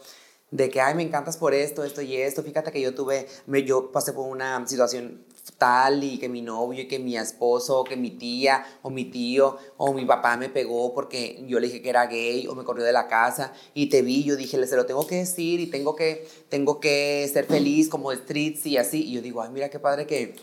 [0.49, 2.43] de que, ay, me encantas por esto, esto y esto.
[2.43, 5.23] Fíjate que yo tuve, me, yo pasé por una situación
[5.57, 9.57] tal y que mi novio y que mi esposo, que mi tía o mi tío
[9.77, 12.83] o mi papá me pegó porque yo le dije que era gay o me corrió
[12.83, 15.95] de la casa y te vi, yo dije, se lo tengo que decir y tengo
[15.95, 19.03] que, tengo que ser feliz como streets y así.
[19.03, 20.35] Y yo digo, ay, mira qué padre que,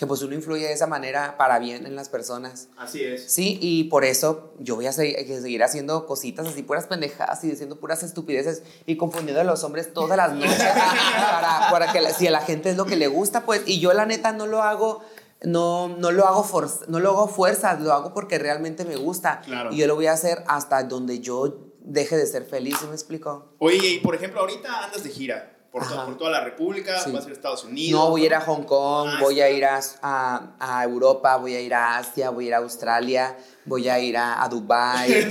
[0.00, 2.68] que pues uno influye de esa manera para bien en las personas.
[2.78, 3.30] Así es.
[3.30, 7.78] Sí, y por eso yo voy a seguir, haciendo cositas así, puras pendejadas y diciendo
[7.78, 12.26] puras estupideces y confundiendo a los hombres todas las noches para, para que la- si
[12.26, 14.62] a la gente es lo que le gusta, pues, y yo la neta no lo
[14.62, 15.02] hago.
[15.42, 19.40] No, no lo hago for- no lo hago fuerzas, lo hago porque realmente me gusta.
[19.42, 19.70] Claro.
[19.72, 22.92] Y yo lo voy a hacer hasta donde yo deje de ser feliz, ¿sí me
[22.92, 23.54] explico?
[23.58, 26.04] Oye, y por ejemplo, ahorita andas de gira por, to- Ajá.
[26.06, 27.12] por toda la República, Sí.
[27.12, 28.00] vas a ir a Estados Unidos.
[28.00, 31.36] No, voy a ir a Hong Kong, Ah, voy a ir a, a, a Europa,
[31.36, 33.36] voy a ir a Asia, voy a ir a Australia,
[33.70, 35.08] voy a ir a, a Dubai.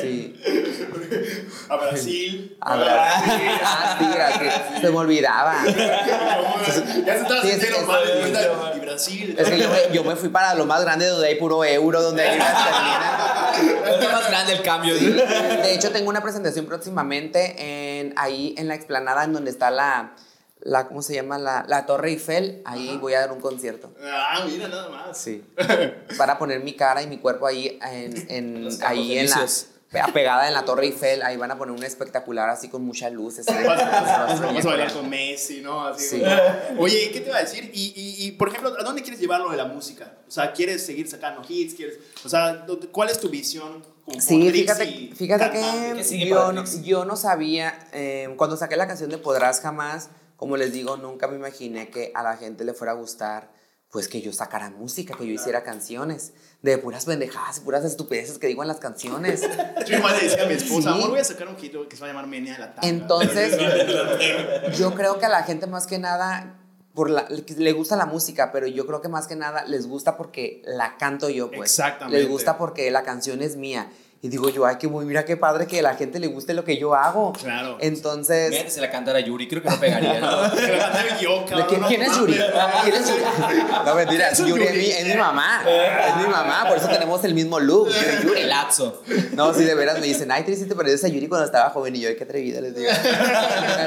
[0.00, 0.34] Sí.
[1.68, 2.56] A Brasil.
[2.60, 3.50] A Brasil.
[3.64, 4.50] Ah, sí, Brasil.
[4.80, 5.54] Se me olvidaba.
[5.66, 8.72] ya se estaba Sí, sintiendo sí, mal.
[8.76, 9.36] Y Brasil.
[9.38, 12.00] Es que yo me, yo me fui para lo más grande donde hay puro euro,
[12.00, 14.00] donde hay terminas.
[14.00, 14.96] Es más grande el cambio.
[14.96, 19.70] Sí, de hecho tengo una presentación próximamente en, ahí en la explanada en donde está
[19.70, 20.14] la,
[20.64, 21.38] la ¿cómo se llama?
[21.38, 22.62] La, la Torre Eiffel.
[22.64, 23.92] Ahí voy a dar un concierto.
[24.02, 25.16] Ah, mira, nada más.
[25.18, 25.44] Sí.
[26.18, 29.28] Para poner mi cara y mi cuerpo ahí en, en- ahí en
[29.92, 33.12] la pegada en la Torre Eiffel, ahí van a poner un espectacular así con muchas
[33.12, 33.46] luces.
[33.46, 33.80] Vas, vas-
[34.40, 35.86] vas a bailar con Messi, ¿no?
[35.86, 36.22] Así, Sí.
[36.24, 36.80] ¿no?
[36.82, 37.70] Oye, ¿qué te iba a decir?
[37.72, 40.14] Y, y, y, por ejemplo, ¿a dónde quieres llevarlo de la música?
[40.26, 41.74] O sea, ¿quieres seguir sacando hits?
[41.74, 43.84] ¿Quieres, o sea, ¿dónde- ¿cuál es tu visión?
[44.18, 48.88] Sí, fíjate, fíjate que ¿Qué sigue yo no, yo no sabía, eh, cuando saqué la
[48.88, 52.74] canción de Podrás Jamás, como les digo, nunca me imaginé que a la gente le
[52.74, 53.52] fuera a gustar,
[53.90, 56.32] pues que yo sacara música, que yo hiciera canciones,
[56.62, 59.42] de puras pendejadas, puras estupideces que digo en las canciones.
[59.86, 62.00] Yo igual le decía a mi esposa, amor, voy a sacar un hit que se
[62.00, 62.88] va a llamar Menea la Tanga.
[62.88, 63.56] Entonces,
[64.78, 66.58] yo creo que a la gente más que nada
[66.94, 70.16] por la, le gusta la música, pero yo creo que más que nada les gusta
[70.16, 71.70] porque la canto yo, pues.
[71.70, 72.18] Exactamente.
[72.18, 73.90] Les gusta porque la canción es mía.
[74.24, 76.54] Y digo yo, ay, qué muy, mira qué padre que a la gente le guste
[76.54, 77.34] lo que yo hago.
[77.34, 77.76] Claro.
[77.78, 80.50] Entonces, Mira que se la cantara Yuri, creo que no pegaría, ¿no?
[80.54, 82.32] Que la yo, ¿de cabrón, quién, es Yuri?
[82.32, 83.22] ¿Quién es Yuri?
[83.84, 84.78] No, mentira, ¿Quién es Yuri es Yuri?
[84.78, 85.62] mi, es mi mamá.
[85.68, 87.90] Es mi mamá, por eso tenemos el mismo look.
[88.24, 88.40] Yuri.
[88.40, 89.02] El Atzo.
[89.34, 91.94] No, sí, de veras me dicen, ay, Tris, te pareces a Yuri cuando estaba joven.
[91.94, 92.90] Y yo, ay, qué atrevida, les digo.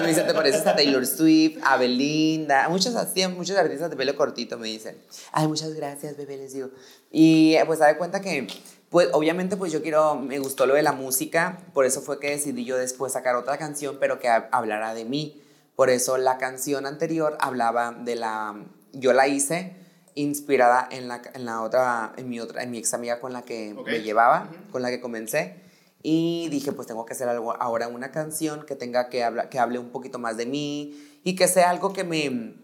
[0.01, 2.93] me dicen, te pareces a Taylor Swift, a Belinda, a muchos,
[3.35, 4.99] muchos artistas de pelo cortito me dicen.
[5.31, 6.69] Ay, muchas gracias, bebé, les digo.
[7.11, 8.47] Y pues, da de cuenta que,
[8.89, 12.29] pues, obviamente, pues yo quiero, me gustó lo de la música, por eso fue que
[12.31, 15.41] decidí yo después sacar otra canción, pero que ha- hablara de mí.
[15.75, 18.55] Por eso la canción anterior hablaba de la,
[18.93, 19.75] yo la hice
[20.15, 23.43] inspirada en la, en la otra, en mi otra, en mi ex amiga con la
[23.43, 25.61] que me llevaba, con la que comencé.
[26.01, 29.59] Y dije, pues tengo que hacer algo, ahora una canción que tenga que hablar, que
[29.59, 32.55] hable un poquito más de mí y que sea algo que me,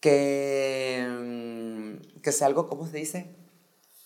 [0.00, 3.36] que, mm, que sea algo, ¿cómo se dice?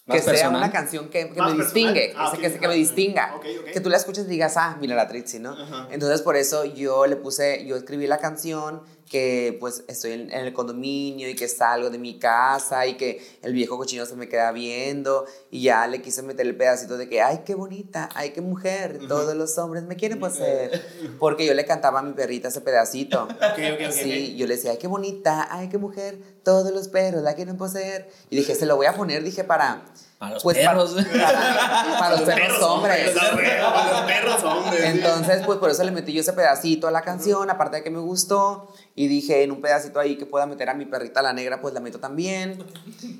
[0.06, 1.56] Que sea una canción que, que me personal.
[1.58, 3.40] distingue, Ah, que, se- que, que me distinga.
[3.72, 5.56] Que tú la escuches y digas, ah, mira la Trixie, ¿no?
[5.90, 10.46] Entonces por eso yo le puse, yo escribí la canción que pues estoy en, en
[10.46, 14.28] el condominio y que salgo de mi casa y que el viejo cochino se me
[14.28, 18.30] queda viendo y ya le quise meter el pedacito de que, ay, qué bonita, ay,
[18.30, 20.82] qué mujer, todos los hombres me quieren poseer.
[21.18, 23.24] Porque yo le cantaba a mi perrita ese pedacito.
[23.24, 23.92] Ok, ok, ok.
[23.92, 27.56] Sí, yo le decía, ay, qué bonita, ay, qué mujer, todos los perros la quieren
[27.56, 28.08] poseer.
[28.30, 29.84] Y dije, se lo voy a poner, dije, para...
[30.24, 30.94] Para los pues, perros.
[30.94, 33.14] Para, para los perros hombres.
[33.14, 34.84] la huevo, Los perros hombres.
[34.84, 37.90] Entonces, pues por eso le metí yo ese pedacito a la canción, aparte de que
[37.90, 38.72] me gustó.
[38.94, 41.74] Y dije, en un pedacito ahí que pueda meter a mi perrita la negra, pues
[41.74, 42.64] la meto también.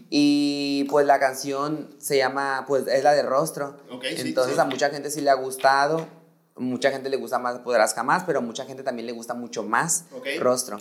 [0.09, 3.77] Y pues la canción se llama, pues es la de rostro.
[3.91, 4.61] Ok, sí, Entonces sí.
[4.61, 6.07] a mucha gente sí le ha gustado.
[6.57, 9.63] Mucha gente le gusta más Podrás Jamás, pero a mucha gente también le gusta mucho
[9.65, 10.05] más.
[10.39, 10.79] Rostro.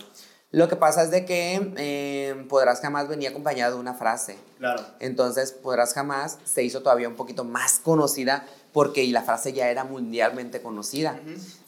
[0.54, 4.38] Lo que pasa es de que eh, Podrás Jamás venía acompañado de una frase.
[4.58, 4.82] Claro.
[5.00, 9.84] Entonces, Podrás Jamás se hizo todavía un poquito más conocida porque la frase ya era
[9.84, 11.18] mundialmente conocida.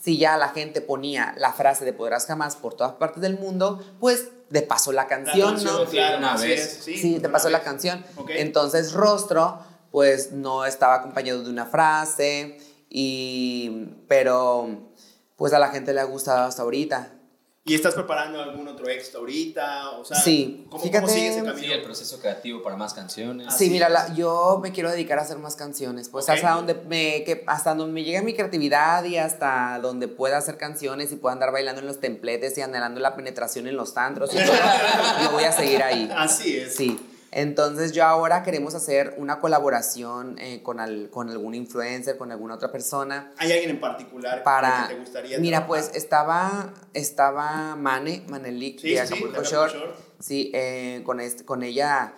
[0.01, 3.81] Si ya la gente ponía la frase de Podrás Jamás por todas partes del mundo,
[4.01, 5.85] pues de paso la La canción, ¿no?
[5.87, 6.81] claro, Una vez.
[6.85, 7.65] sí, Sí, te una pasó la vez.
[7.65, 8.05] canción.
[8.29, 9.59] Entonces, Rostro,
[9.91, 12.59] pues no estaba acompañado de una frase,
[12.89, 14.69] y, pero
[15.37, 17.13] pues a la gente le ha gustado hasta ahorita.
[17.69, 19.91] ¿Y estás preparando algún otro extra ahorita?
[19.99, 21.73] O sea, Sí, ¿cómo, fíjate- ¿cómo sigue ese Sí, camino?
[21.75, 23.49] el proceso creativo para más canciones.
[23.49, 26.75] Así Sí, mira, la- yo me quiero dedicar a hacer más canciones, pues hasta donde
[26.75, 31.17] me que hasta donde me llegue mi creatividad y hasta donde pueda hacer canciones y
[31.17, 34.47] pueda andar bailando en los templetes y anhelando la penetración en los tantros y todo,
[35.25, 36.09] yo voy a seguir ahí.
[36.17, 36.77] Así es.
[36.77, 36.97] Sí.
[37.39, 42.55] Entonces yo ahora queremos hacer una colaboración eh, con, al- con algún influencer, con alguna
[42.55, 45.69] otra persona ¿Hay alguien en particular para con que te gustaría mira trabajar?
[45.91, 50.07] pues estaba estaba Mane Manelik Sí, de sí, sí, Acapulco Shore Acapulco Shore.
[50.19, 52.15] sí eh, con este, con ella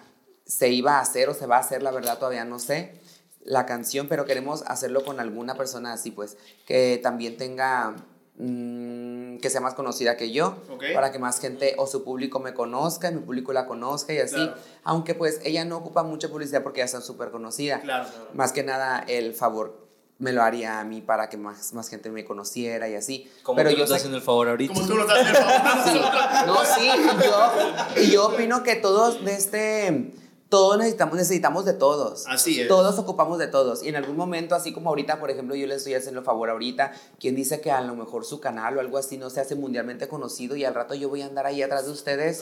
[0.47, 3.01] se iba a hacer o se va a hacer la verdad todavía no sé
[3.43, 7.97] la canción pero queremos hacerlo con alguna persona así pues que también tenga
[8.39, 10.57] mm, que sea más conocida que yo
[10.95, 14.35] para que más gente o su público me conozca mi público la conozca y así
[14.37, 14.55] Claro.
[14.85, 18.09] aunque pues ella no ocupa mucha publicidad porque ya está súper conocida Claro.
[18.35, 19.87] más que nada el favor
[20.19, 23.31] me lo haría a mí para que más, más gente me conociera y así.
[23.45, 24.75] Como Pero tú yo estás sé- haciendo el favor ahorita.
[24.75, 25.85] Como tú nos das el favor.
[26.75, 26.91] sí,
[27.25, 30.11] no, sí, yo opino que todos de este,
[30.49, 32.25] todos necesitamos, necesitamos de todos.
[32.27, 32.69] Así es.
[32.69, 33.83] Todos ocupamos de todos.
[33.83, 36.93] Y en algún momento, así como ahorita, por ejemplo, yo les estoy haciendo favor ahorita,
[37.21, 40.09] quien dice que a lo mejor su canal o algo así no se hace mundialmente
[40.09, 42.41] conocido y al rato yo voy a andar ahí atrás de ustedes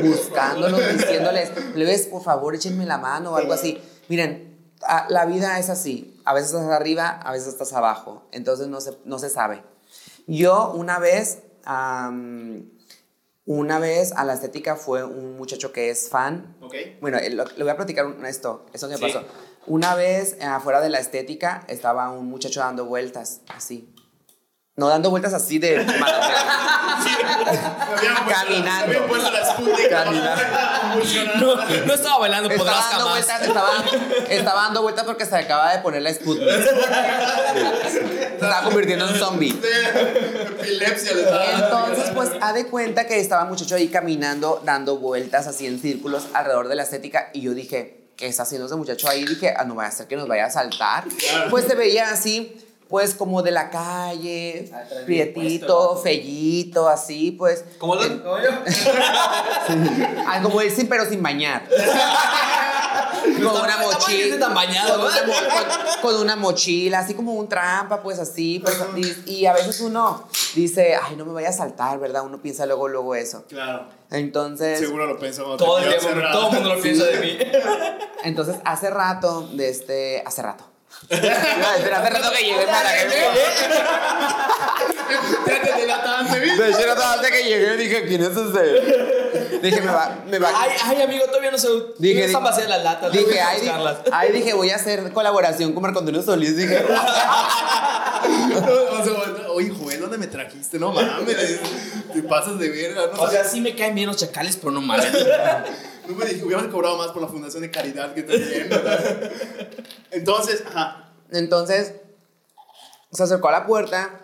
[0.00, 3.78] buscándolos, diciéndoles, plebes, por favor, échenme la mano o algo así.
[4.08, 4.48] Miren,
[5.08, 6.20] la vida es así.
[6.24, 8.28] A veces estás arriba, a veces estás abajo.
[8.30, 9.62] Entonces no se, no se sabe.
[10.26, 12.70] Yo una vez, am,
[13.50, 16.54] una vez a la estética fue un muchacho que es fan.
[16.60, 16.74] Ok.
[17.00, 19.00] Bueno, eh, lo- le voy a platicar un- esto, eso que Sí.
[19.02, 19.24] pasó.
[19.66, 23.94] Una vez eh, afuera de la estética estaba un muchacho dando vueltas, así.
[24.76, 25.76] No dando vueltas así de...
[28.28, 29.08] Caminando.
[29.90, 30.36] Caminando.
[31.36, 31.54] No,
[31.86, 33.26] no estaba bailando Estaba podrás dando, jamás.
[33.26, 33.70] vueltas, estaba,
[34.28, 36.48] estaba dando vueltas porque se acaba de poner la Sputnik.
[36.48, 39.50] Se estaba convirtiendo en zombie.
[40.60, 41.22] Epilepsia le.
[41.54, 45.80] Entonces, pues, ha de cuenta que estaba el muchacho ahí caminando, dando vueltas así en
[45.80, 47.30] círculos alrededor de la estética.
[47.32, 49.24] Y yo dije, ¿qué está haciendo ese muchacho ahí?
[49.24, 51.04] Dije, ah, no vaya a ser que nos vaya a saltar.
[51.50, 52.56] Pues se veía así,
[52.88, 57.64] pues, como de la calle, Ah, prietito, fellito, así, pues.
[57.78, 58.02] ¿Cómo lo?
[60.26, 61.68] Ah, como él, sí, pero sin bañar.
[63.42, 64.38] con una mochila.
[64.38, 68.60] tan bañado, con, con- con una mochila, así como un trampa, pues así.
[68.60, 68.76] Pues,
[69.26, 70.24] y, y a veces uno
[70.54, 72.22] dice, ay, no me vaya a saltar, ¿verdad?
[72.24, 73.44] Uno piensa luego, luego eso.
[73.48, 73.86] Claro.
[74.10, 75.16] Entonces, Seguro lo.
[75.56, 76.38] Todo el cerrado.
[76.38, 77.38] todo el mundo lo piensa de mí.
[78.24, 80.64] entonces hace rato, de este, hace rato.
[81.10, 82.90] Iba a decir, hace rato que llegué para
[85.46, 86.62] Ya te delataste, ¿viste?
[86.62, 89.58] De hecho, hace que llegué dije, ¿quién es ese?
[89.62, 90.50] Dije, me va, me va.
[90.54, 91.68] Ay, ay, amigo, todavía no se
[91.98, 93.12] Dije, no están vacías las latas.
[93.12, 93.96] Dije, que ay, di- buscarlas.
[94.12, 96.56] ay, dije, voy a hacer colaboración con Marco Antonio Solís.
[96.56, 96.84] Dije,
[99.54, 100.78] Oye, Joel, ¿dónde me trajiste?
[100.78, 101.36] No mames.
[102.12, 103.02] Te pasas de verga.
[103.14, 105.06] No, O sea, sí me caen bien los chacales, pero no mames.
[106.08, 108.22] No me dije, hubiéramos cobrado más por la fundación de caridad que.
[108.22, 109.32] ¿verdad?
[110.10, 111.12] Entonces, ajá.
[111.30, 111.94] Entonces,
[113.12, 114.20] se acercó a la puerta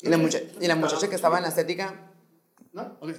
[0.00, 1.94] y la, mucha- y la muchacha que estaba en la estética,
[2.72, 2.96] ¿No?
[3.00, 3.14] Ok.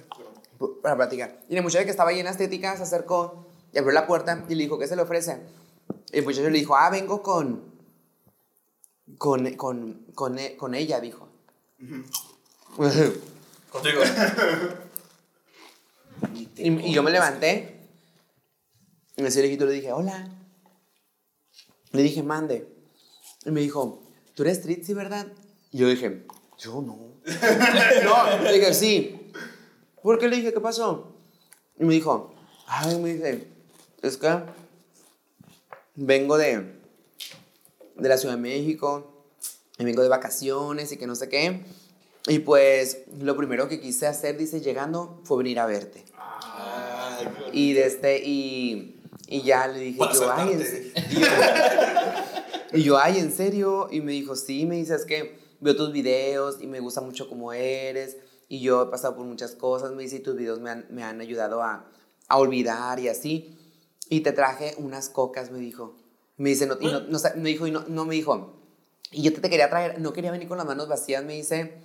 [0.82, 3.92] para platicar, y la muchacha que estaba ahí en la estética se acercó y abrió
[3.92, 5.38] la puerta y le dijo, ¿qué se le ofrece?
[6.12, 7.62] Y el muchacho le dijo, ah, vengo con,
[9.18, 11.28] con, con, con, e- con ella, dijo.
[13.70, 14.02] Contigo.
[16.56, 17.81] Y, y yo me levanté.
[19.16, 20.28] Y ese viejito le dije, hola.
[21.92, 22.68] Le dije, mande.
[23.44, 24.02] Y me dijo,
[24.34, 25.26] ¿tú eres Tritzy, verdad?
[25.70, 26.26] Y yo dije,
[26.58, 26.96] yo no.
[28.04, 29.32] no, le dije, sí.
[30.02, 31.14] ¿Por qué le dije, qué pasó?
[31.78, 32.34] Y me dijo,
[32.66, 33.48] ay, me dice,
[34.02, 34.42] es que
[35.94, 36.80] vengo de,
[37.96, 39.26] de la Ciudad de México
[39.78, 41.64] y vengo de vacaciones y que no sé qué.
[42.26, 46.04] Y pues lo primero que quise hacer, dice, llegando, fue venir a verte.
[47.52, 49.01] Y de este, y,
[49.32, 50.60] y ya le dije, Para yo, ay,
[51.10, 51.26] y yo,
[52.78, 53.88] y yo, ay, ¿en serio?
[53.90, 57.30] Y me dijo, sí, me dice, es que veo tus videos y me gusta mucho
[57.30, 58.18] cómo eres.
[58.50, 61.02] Y yo he pasado por muchas cosas, me dice, y tus videos me han, me
[61.02, 61.90] han ayudado a,
[62.28, 63.56] a olvidar y así.
[64.10, 65.96] Y te traje unas cocas, me dijo.
[66.36, 68.60] Me dice, no, y no, no me dijo, y no, no me dijo.
[69.12, 71.78] Y yo te, te quería traer, no quería venir con las manos vacías, me dice.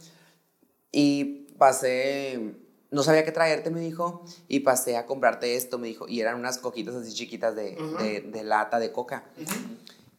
[0.91, 2.55] Y pasé,
[2.91, 6.39] no sabía qué traerte, me dijo, y pasé a comprarte esto, me dijo, y eran
[6.39, 7.97] unas coquitas así chiquitas de, Ujú.
[7.97, 9.25] de, de lata de coca.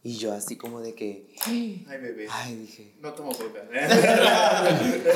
[0.05, 2.29] Y yo así como de que, Ay, bebé.
[2.31, 2.95] ay, dije.
[3.01, 3.63] No tomo coca.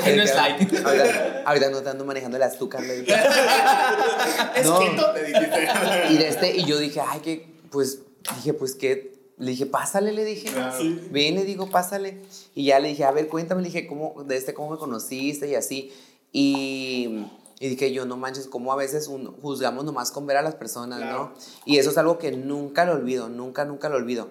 [0.03, 0.73] Ay, no es light.
[0.85, 3.13] Ahorita, ahorita no te ando manejando el azúcar, le dije.
[4.55, 4.79] ¿Es No.
[4.79, 5.13] keto?
[5.13, 5.67] Le dijiste.
[6.11, 7.99] Y, de este, y yo dije, ay, que, pues,
[8.35, 9.13] dije, pues, ¿qué?
[9.37, 10.49] Le dije, pásale, le dije.
[10.51, 10.77] Claro.
[11.11, 12.19] Ven, le digo, pásale.
[12.53, 15.47] Y ya le dije, a ver, cuéntame, le dije, ¿cómo, de este, cómo me conociste
[15.47, 15.91] y así.
[16.31, 17.25] Y,
[17.65, 20.55] y dije yo, no manches, cómo a veces un- juzgamos nomás con ver a las
[20.55, 21.17] personas, Claro.
[21.17, 21.33] ¿no?
[21.65, 24.29] Y eso es algo que nunca lo olvido, nunca, nunca lo olvido.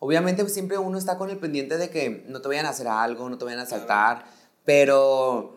[0.00, 2.86] Obviamente pues, siempre uno está con el pendiente de que no te vayan a hacer
[2.88, 4.26] algo, no te vayan a saltar,
[4.66, 5.56] pero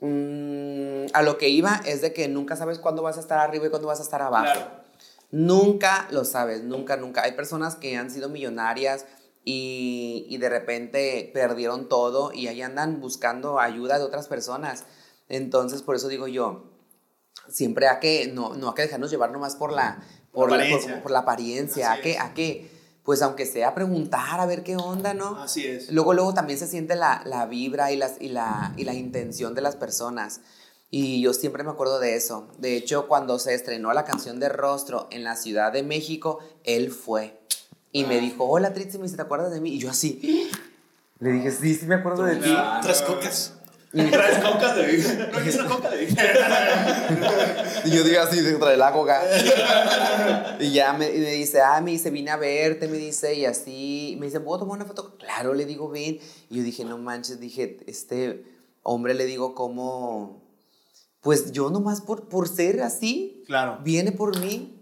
[0.00, 3.66] mm, a lo que iba es de que nunca sabes cuándo vas a estar arriba
[3.66, 4.44] y cuándo vas a estar abajo.
[4.52, 4.84] Claro.
[5.30, 7.22] Nunca lo sabes, nunca, nunca.
[7.22, 9.06] Hay personas que han sido millonarias
[9.44, 14.84] y, y de repente perdieron todo y ahí andan buscando ayuda de otras personas.
[15.28, 16.64] Entonces, por eso digo yo,
[17.48, 20.02] siempre hay que, no, no hay que dejarnos llevar nomás por la,
[20.32, 20.92] por la, apariencia.
[20.94, 21.92] por- por la apariencia.
[21.92, 22.70] Hay que, hay que,
[23.04, 25.36] pues aunque sea preguntar a ver qué onda, ¿no?
[25.40, 25.90] Así es.
[25.92, 29.54] Luego, luego también se siente la, la vibra y, las, y, la, y la intención
[29.54, 30.40] de las personas.
[30.90, 32.46] Y yo siempre me acuerdo de eso.
[32.58, 36.90] De hecho, cuando se estrenó la canción de Rostro en la Ciudad de México, él
[36.92, 37.40] fue.
[37.90, 39.70] Y me dijo, hola Trixie, me dice, ¿te acuerdas de mí?
[39.74, 40.50] Y yo así,
[41.18, 42.54] le dije, sí, sí me acuerdo de ti.
[42.82, 43.54] Tres cocas.
[43.94, 45.32] Traes cocas de Vic.
[45.32, 46.18] No, es una coca de Vic.
[47.84, 49.22] Y yo digo así, dentro de la coca.
[50.60, 53.44] y ya me, y me dice, ah, me dice, vine a verte, me dice, y
[53.44, 54.16] así.
[54.18, 55.16] Me dice, ¿puedo tomar una foto?
[55.18, 56.18] Claro, le digo, ven.
[56.50, 58.44] Y yo dije, no manches, dije, este
[58.82, 60.42] hombre, le digo, ¿cómo?
[61.20, 63.78] Pues yo nomás por, por ser así, Claro.
[63.82, 64.80] viene por mí.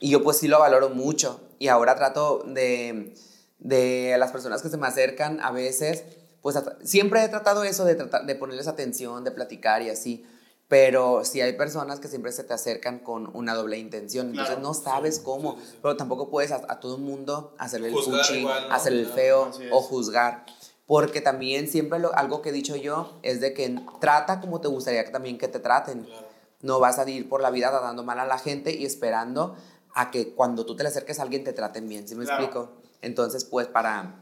[0.00, 1.40] Y yo pues sí lo valoro mucho.
[1.58, 3.14] Y ahora trato de,
[3.60, 6.02] de las personas que se me acercan a veces,
[6.42, 10.26] pues siempre he tratado eso de, tratar, de ponerles atención, de platicar y así.
[10.68, 14.28] Pero sí hay personas que siempre se te acercan con una doble intención.
[14.30, 14.68] Entonces Claro.
[14.68, 15.56] no sabes cómo.
[15.82, 19.82] Pero tampoco puedes a, a todo el mundo hacerle el fuchi, hacerle el feo o
[19.82, 20.46] juzgar.
[20.86, 24.68] Porque también siempre lo- algo que he dicho yo es de que trata como te
[24.68, 26.04] gustaría que también que te traten.
[26.04, 26.26] Claro.
[26.62, 29.54] No vas a ir por la vida tratando mal a la gente y esperando
[29.94, 32.42] a que cuando tú te le acerques a alguien te traten bien, ¿sí me Claro.
[32.42, 32.72] explico?
[33.02, 34.21] Entonces, pues para,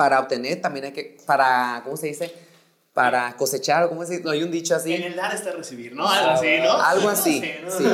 [0.00, 2.32] para obtener también hay que, para, ¿cómo se dice?
[2.94, 4.24] Para cosechar, o ¿cómo se dice?
[4.24, 4.94] No hay un dicho así.
[4.94, 6.08] En el dar está recibir, ¿no?
[6.08, 6.72] Algo así, ¿no?
[6.72, 7.70] Algo así, ¿no?
[7.70, 7.84] sí.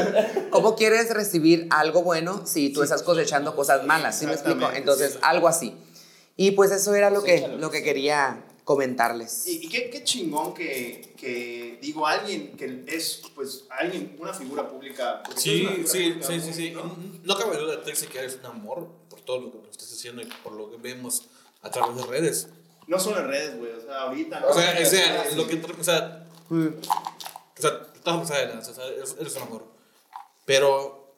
[0.50, 4.16] ¿Cómo quieres recibir algo bueno si tú estás cosechando cosas malas?
[4.16, 4.70] ¿Sí me explico?
[4.70, 5.18] Entonces, sí.
[5.20, 5.74] algo así.
[6.36, 9.48] Y pues eso era lo que, lo que quería comentarles.
[9.48, 14.68] Y, y qué, qué chingón que, que, digo, alguien que es, pues, alguien, una figura
[14.68, 15.24] pública.
[15.34, 16.72] Sí, una sí, figura sí, pública, sí, sí.
[17.24, 17.36] ¿no?
[17.36, 20.52] Cabe duda, Trixie, que eres un amor por todo lo que estás haciendo y por
[20.52, 21.26] lo que vemos
[21.66, 22.48] a través de redes.
[22.86, 24.40] No solo en redes, güey, o sea, ahorita.
[24.40, 24.48] ¿no?
[24.48, 28.86] O sea, o sea, lo que, o sea, o sea, estás más adelante, o sea,
[28.86, 29.66] eres, un amor.
[30.44, 31.12] Pero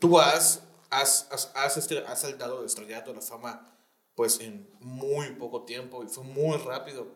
[0.00, 3.76] tú has, has, has, has, este, has saltado de estrellato a la fama,
[4.14, 7.06] pues, en muy poco tiempo y fue muy rápido.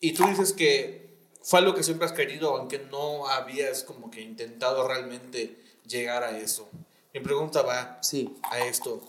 [0.00, 1.08] Y tú dices que
[1.42, 6.38] fue algo que siempre has querido, aunque no habías como que intentado realmente llegar a
[6.38, 6.68] eso.
[7.14, 8.36] Mi pregunta va Sí.
[8.42, 9.02] a esto.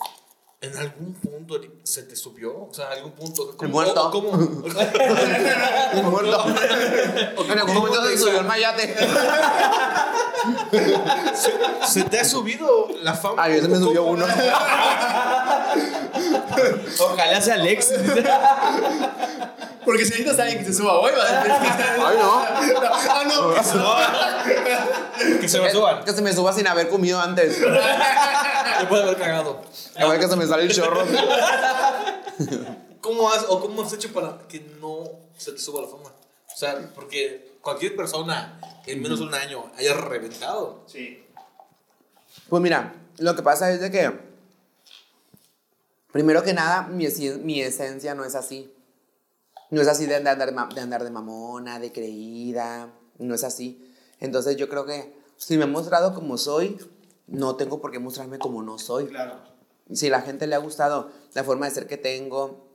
[0.62, 2.68] ¿En algún punto se te subió?
[2.70, 3.56] O sea, algún punto.
[3.56, 4.12] ¿cómo- muerto.
[4.12, 4.32] ¿Cómo?
[6.12, 6.46] Muerto.
[7.50, 8.94] En algún momento se subió el mayate.
[11.34, 11.54] ¿Se,
[11.88, 13.46] se te ha subido la fama?
[13.46, 14.26] A mí se me subió uno.
[17.00, 17.94] Ojalá sea Alex.
[19.86, 21.54] Porque si necesitas a alguien que se suba hoy, va a decir.
[22.06, 22.44] Ay, no.
[22.92, 24.44] Ah, no, que suba.
[25.40, 26.04] Que se me suban.
[26.04, 27.58] Que se me suba sin haber comido antes.
[28.82, 29.62] Me puede haber cagado.
[29.98, 31.02] A ver que se me sale el chorro.
[33.02, 35.04] ¿Cómo has, o cómo has hecho para que no
[35.38, 36.10] se te suba la fama?
[36.54, 40.84] O sea, porque cualquier persona en menos de un año haya reventado.
[40.88, 41.24] Sí.
[42.50, 44.12] Pues mira, lo que pasa es de que,
[46.12, 48.74] primero que nada, mi, esi- mi esencia no es así.
[49.70, 50.46] No es así de andar, de
[50.76, 52.90] de andar de mamona, de creída,
[53.20, 53.94] no es así.
[54.20, 56.78] Entonces yo creo que si me he mostrado como soy,
[57.32, 59.08] no tengo por qué mostrarme como no soy.
[59.08, 59.36] Claro.
[59.92, 62.68] Si a la gente le ha gustado la forma de ser que tengo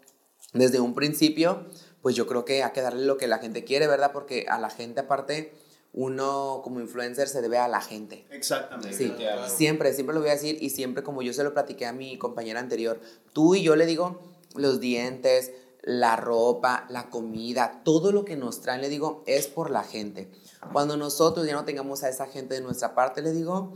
[0.52, 1.66] desde un principio,
[2.02, 4.12] pues yo creo que hay que darle lo que la gente quiere, ¿verdad?
[4.12, 5.54] Porque a la gente aparte,
[5.92, 8.26] uno como influencer se debe a la gente.
[8.30, 8.96] Exactamente.
[8.96, 9.48] Sí, Claro.
[9.48, 12.18] siempre, siempre lo voy a decir y siempre como yo se lo platiqué a mi
[12.18, 13.00] compañera anterior,
[13.32, 14.20] tú y yo le digo
[14.54, 15.52] los dientes,
[15.82, 20.30] la ropa, la comida, todo lo que nos traen, le digo, es por la gente.
[20.72, 23.74] Cuando nosotros ya no tengamos a esa gente de nuestra parte, le digo,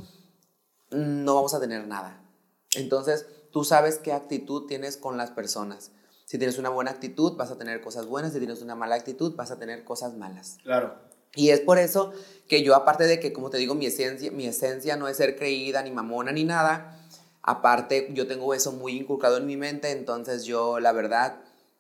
[0.91, 2.20] no vamos a tener nada.
[2.74, 5.93] Entonces, tú sabes qué actitud tienes con las personas.
[6.24, 8.32] Si tienes una buena actitud, vas a tener cosas buenas.
[8.32, 10.59] Si tienes una mala actitud, vas a tener cosas malas.
[10.62, 10.95] Claro.
[11.34, 12.12] Y es por eso
[12.49, 15.36] que yo, aparte de que, como te digo, mi esencia, mi esencia no es ser
[15.36, 16.99] creída, ni mamona, ni nada,
[17.43, 21.36] aparte yo tengo eso muy inculcado en mi mente, entonces yo, la verdad,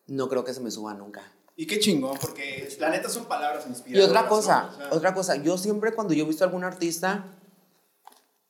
[0.06, 1.22] no creo que se me suba nunca.
[1.56, 4.10] Y qué chingón, porque la neta son palabras Y inspiradoras.
[4.10, 4.28] otra ¿no?
[4.28, 7.37] cosa, O sea, otra cosa, yo siempre cuando yo he visto a algún artista,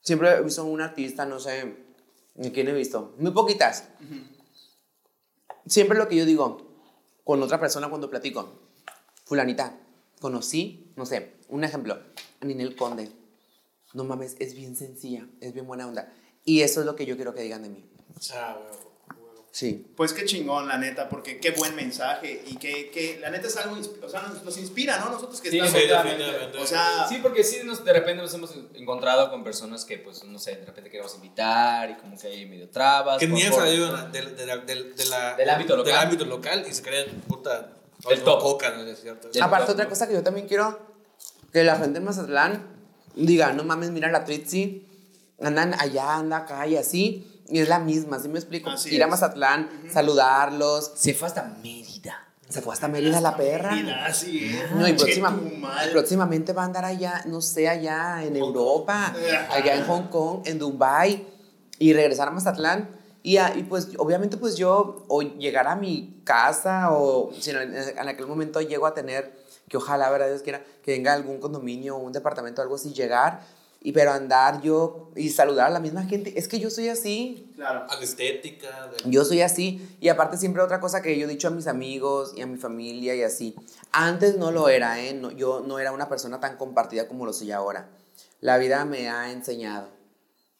[0.01, 1.75] siempre he visto a un artista, no sé,
[2.43, 3.15] ¿a quién he visto?
[3.17, 3.89] Muy poquitas.
[5.65, 6.69] Siempre lo que yo digo
[7.23, 8.59] con otra persona cuando platico,
[9.25, 9.79] fulanita,
[10.19, 12.01] conocí, no sé, un ejemplo,
[12.41, 13.11] a Ninel Conde.
[13.93, 16.13] No mames, es bien sencilla, es bien buena onda.
[16.43, 17.89] Y eso es lo que yo quiero que digan de mí.
[18.33, 18.57] Ah.
[19.51, 19.87] Sí.
[19.97, 23.57] Pues qué chingón, la neta, porque qué buen mensaje y que, que la neta es
[23.57, 25.09] algo, o sea, nos, nos inspira, ¿no?
[25.09, 25.81] Nosotros que Sí, estamos...
[25.81, 26.57] Sí, definitivamente.
[26.59, 30.23] o sea, Sí, porque sí, nos, de repente nos hemos encontrado con personas que, pues,
[30.23, 33.17] no sé, de repente queremos invitar y como que hay medio trabas.
[33.17, 35.93] Que ni han salido del- de la- Del ámbito local.
[35.93, 37.73] del ámbito local y se creen puta.
[38.09, 38.41] El top.
[38.41, 39.29] Coca, ¿no es cierto?
[39.41, 40.79] Aparte, otra cosa que yo también quiero
[41.51, 42.65] que la gente en Mazatlán
[43.15, 44.85] diga, no mames, mira la Tritzi,
[45.41, 48.69] andan allá, anda acá y así, y es la misma, ¿sí me explico?
[48.69, 49.11] Así Ir a es.
[49.11, 52.25] Mazatlán, saludarlos, Se fue hasta Mérida.
[52.47, 53.71] se fue hasta Mérida la perra.
[54.05, 54.71] Así es.
[54.71, 55.39] No, y próxima-
[55.91, 59.13] próximamente va a andar allá, no sé, allá en Europa,
[59.51, 61.27] allá en Hong Kong, en Dubai
[61.77, 62.89] y regresar a Mazatlán.
[63.21, 67.75] Y, a- y pues obviamente pues yo o llegar a mi casa o si en,
[67.75, 69.37] en aquel momento llego a tener,
[69.67, 72.93] que ojalá, verdad Dios quiera, que venga algún condominio o un departamento o algo así,
[72.93, 73.41] llegar,
[73.81, 77.51] y pero andar yo y saludar a la misma gente, es que yo soy así,
[77.55, 77.85] Claro.
[77.89, 78.87] A la estética.
[78.87, 79.95] de- yo soy así.
[80.01, 82.57] Y aparte siempre otra cosa que yo he dicho a mis amigos y a mi
[82.57, 83.55] familia y así.
[83.91, 85.13] Antes no lo era, ¿eh?
[85.13, 87.89] No, yo no era una persona tan compartida como lo soy ahora.
[88.41, 89.89] La vida me ha enseñado.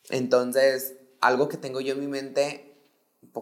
[0.09, 2.75] Entonces, algo que tengo yo en mi mente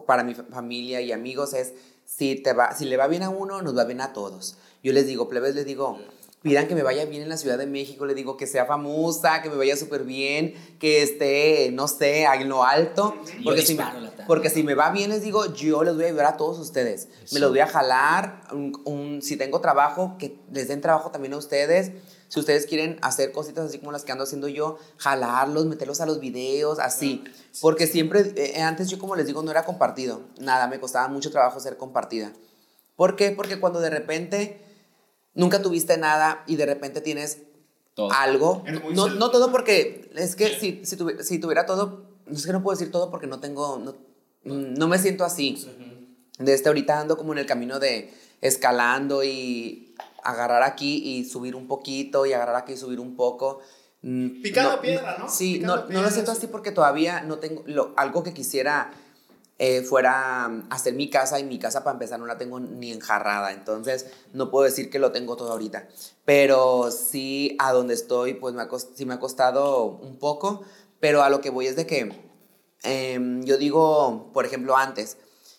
[0.06, 1.72] para mi fa- familia y amigos es,
[2.04, 4.56] si, te va, si le va bien a uno, nos va bien a todos.
[4.82, 5.98] Yo les digo, plebes, les digo,
[6.42, 9.42] pidan que me vaya bien en la Ciudad de México, les digo que sea famosa,
[9.42, 13.14] que me vaya súper bien, que esté, no sé, en lo alto.
[13.44, 13.82] Porque si, me,
[14.26, 17.08] porque si me va bien, les digo, yo les voy a ayudar a todos ustedes.
[17.32, 18.42] Me los voy a jalar.
[18.52, 21.90] un- un- si tengo trabajo, que les den trabajo también a ustedes.
[22.28, 26.06] Si ustedes quieren hacer cositas así como las que ando haciendo yo, jalarlos, meterlos a
[26.06, 27.24] los videos, así.
[27.60, 30.20] Porque siempre, eh, antes yo como les digo, no era compartido.
[30.38, 32.32] Nada, me costaba mucho trabajo ser compartida.
[32.96, 33.30] ¿Por qué?
[33.32, 34.60] Porque cuando de repente
[35.38, 37.38] nunca tuviste nada y de repente tienes
[37.94, 38.12] Todo.
[38.12, 38.62] algo.
[38.94, 42.62] No, no todo porque es que si, si, tuvi- si tuviera todo, es que no
[42.62, 43.94] puedo decir todo porque no tengo, no,
[44.44, 45.66] no me siento así.
[46.38, 51.56] De este ahorita ando como en el camino de escalando y agarrar aquí y subir
[51.56, 53.60] un poquito y agarrar aquí y subir un poco.
[54.02, 55.28] Mm, Picando piedra, ¿no?
[55.28, 56.38] Sí, Picando no, no piedra, lo siento sí.
[56.38, 58.92] así porque todavía no tengo lo- algo que quisiera
[59.58, 62.92] eh, fuera mm, hacer mi casa y mi casa para empezar no la tengo ni
[62.92, 65.88] enjarrada, entonces no puedo decir que lo tengo todo ahorita,
[66.24, 70.62] pero sí a donde estoy pues me ha, sí me ha costado un poco,
[71.00, 72.12] pero a lo que voy es de que
[72.82, 75.16] em, yo digo, por ejemplo, antes,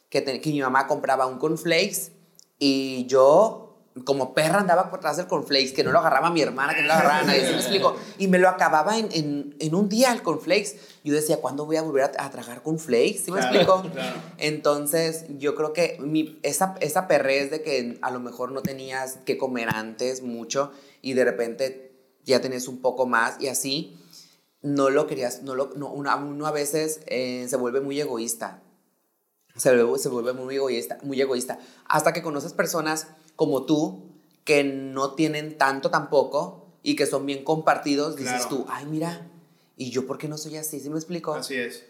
[0.09, 2.11] que, que mi mamá compraba un cornflakes
[2.57, 3.68] y yo
[4.05, 6.87] como perra andaba por atrás del cornflakes, que no lo agarraba mi hermana, que no
[6.87, 7.95] lo agarraba nadie, ¿sí me explico?
[8.17, 10.77] Y me lo acababa en, en, en un día el cornflakes.
[11.03, 13.19] Yo decía, ¿cuándo voy a volver a, a tragar cornflakes?
[13.25, 13.91] ¿Sí me Claro, explico?
[13.91, 14.15] claro.
[14.37, 19.17] Entonces, yo creo que mi, esa, esa perrez de que a lo mejor no tenías
[19.25, 20.71] que comer antes mucho
[21.01, 21.91] y de repente
[22.23, 23.97] ya tenés un poco más y así,
[24.61, 28.61] no lo querías, no lo, no, uno a veces eh, se vuelve muy egoísta.
[29.55, 31.59] Se vuelve, se vuelve muy egoísta, muy egoísta.
[31.85, 33.07] Hasta que conoces personas
[33.39, 34.03] como tú
[34.43, 39.31] que no tienen tanto tampoco y que son bien compartidos, dices tú, ay, mira,
[39.77, 40.81] ¿y yo por qué no soy así?
[40.81, 41.33] ¿Sí me explico?
[41.33, 41.85] Así es.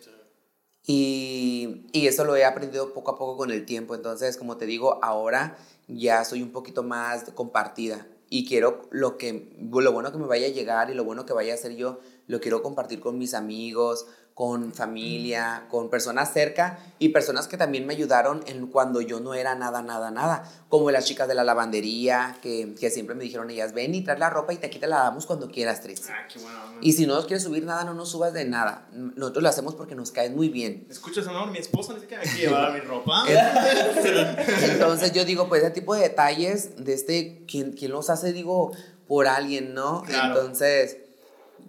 [0.86, 3.96] Y, y eso lo he aprendido poco a poco con el tiempo.
[3.96, 8.06] Entonces, como te digo, ahora ya soy un poquito más compartida.
[8.30, 11.34] Y quiero lo que, lo bueno que me vaya a llegar y lo bueno que
[11.34, 14.06] vaya a hacer yo, lo quiero compartir con mis amigos,
[14.36, 19.34] con familia, con personas cerca y personas que también me ayudaron en cuando yo no
[19.34, 20.50] era nada, nada, nada.
[20.70, 24.18] Como las chicas de la lavandería, que, que siempre me dijeron ellas, ven y trae
[24.18, 26.08] la ropa y te aquí te la damos cuando quieras, Tris.
[26.10, 26.58] Ah, qué bueno.
[26.80, 28.88] Y si no nos quieres subir nada, no nos subas de nada.
[28.94, 30.88] Nosotros lo hacemos porque nos caes muy bien.
[30.90, 31.52] ¿Escuchas, amor?
[31.52, 33.26] Mi esposa dice que me quiere llevar mi ropa.
[34.62, 38.32] Entonces yo digo, pues ese tipo de detalles, de este, ¿quién, quién los hace?
[38.32, 38.72] Digo,
[39.06, 40.04] por alguien, ¿no?
[40.04, 40.40] Claro.
[40.40, 40.99] Entonces,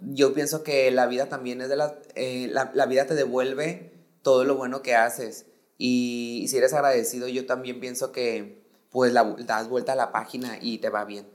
[0.01, 3.91] yo pienso que la vida también es de las, eh, la, la vida te devuelve
[4.21, 5.45] todo lo bueno que haces.
[5.77, 10.57] Y, si eres agradecido, yo también pienso que, pues, la, das vuelta a la página
[10.61, 11.27] y te va bien.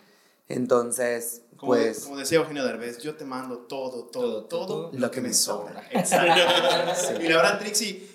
[0.49, 2.01] Entonces, Como, pues...
[2.05, 5.83] como decía Eugenio Derbez, yo te mando todo, todo, todo, Todo, lo, que me sobra.
[5.83, 5.89] sobra.
[6.01, 7.23] Exacto.
[7.23, 8.09] Y la verdad, Trixie,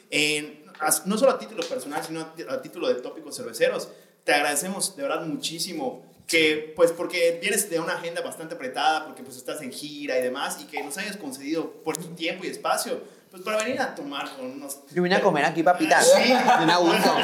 [0.79, 3.89] as- no solo a título personal, sino a título de tópicos cerveceros,
[4.23, 9.21] te agradecemos de verdad muchísimo que, pues, porque vienes de una agenda bastante apretada, porque
[9.21, 12.47] pues estás en gira y demás, y que nos hayas concedido por tu tiempo y
[12.47, 14.77] espacio, pues para venir a tomar con unos...
[14.93, 16.01] Yo vine a comer aquí, papita.
[16.01, 16.29] Sí.
[16.57, 17.15] De una gusto.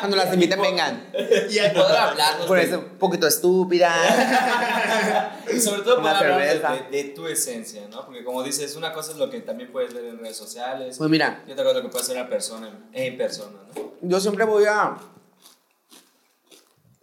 [0.00, 1.10] Cuando las inviten, vengan.
[1.50, 2.38] Y hay- Poder hablar.
[2.46, 3.92] Por eso, un poquito estúpida.
[5.54, 8.04] Y sobre todo poder hablar de, de- tu esencia, ¿no?
[8.06, 10.96] Porque como dices, una cosa es lo que también puedes ver en redes sociales.
[10.98, 13.92] Pues mira, Y otra cosa es lo que puede hacer una persona en persona, ¿no?
[14.00, 14.96] yo siempre voy a.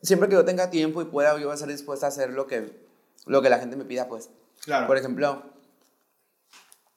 [0.01, 2.47] siempre que yo tenga tiempo y pueda, yo voy a estar dispuesta a hacer lo
[2.47, 2.71] que,
[3.25, 4.29] lo que la gente me pida, pues.
[4.63, 4.87] Claro.
[4.87, 5.43] Por ejemplo,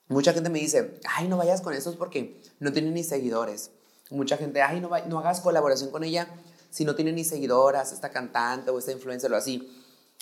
[0.09, 3.71] mucha gente me dice, ay, no vayas con esos porque no tienen ni seguidores.
[4.11, 6.29] Mucha gente, ay, no, no hagas colaboración con ella
[6.71, 9.71] si no tiene ni seguidoras, esta cantante o esta influencer o así.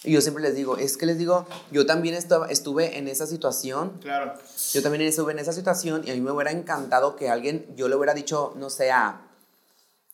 [0.05, 3.26] Y yo siempre les digo, es que les digo, yo también estu- estuve en esa
[3.26, 4.35] situación Claro.
[4.72, 7.89] yo también estuve en esa situación y a mí me hubiera encantado que alguien, yo
[7.89, 9.22] le hubiera dicho, no sé, a,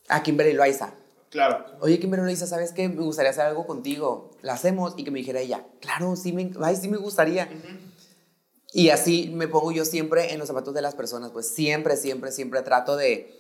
[0.09, 0.93] a Kimberly Loaiza.
[1.31, 1.65] Claro.
[1.81, 2.89] Oye, Kimberly Loaiza, ¿sabes qué?
[2.89, 4.31] Me gustaría hacer algo contigo.
[4.43, 7.49] La hacemos y que me dijera ella, claro, sí me, ay, sí me gustaría.
[8.73, 12.33] Y así me pongo yo siempre en los zapatos de las personas, pues siempre, siempre,
[12.33, 13.35] siempre trato de,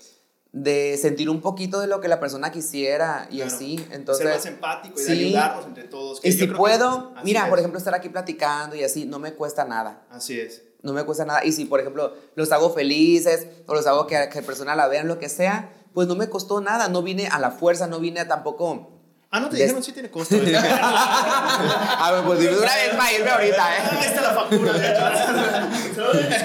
[0.52, 3.54] de sentir un poquito de lo que la persona quisiera y Claro.
[3.54, 3.86] así.
[3.90, 5.24] Entonces, Ser más empático y de sí.
[5.26, 6.20] ayudarnos entre todos.
[6.20, 7.48] que Y si que puedo, mira, es.
[7.50, 10.06] por ejemplo, estar aquí platicando y así, no me cuesta nada.
[10.10, 10.62] Así es.
[10.80, 11.44] No me cuesta nada.
[11.44, 15.08] Y si, por ejemplo, los hago felices o los hago que, que personas la vean,
[15.08, 16.88] lo que sea, pues no me costó nada.
[16.88, 18.88] No vine a la fuerza, no vine a tampoco.
[19.32, 20.36] Ah, no te dijeron, sí tiene costo.
[20.36, 20.56] ¿eh?
[20.56, 23.80] A ver, pues dime una vez para irme ahorita, ¿eh?
[23.90, 24.96] Ahí está la factura, de.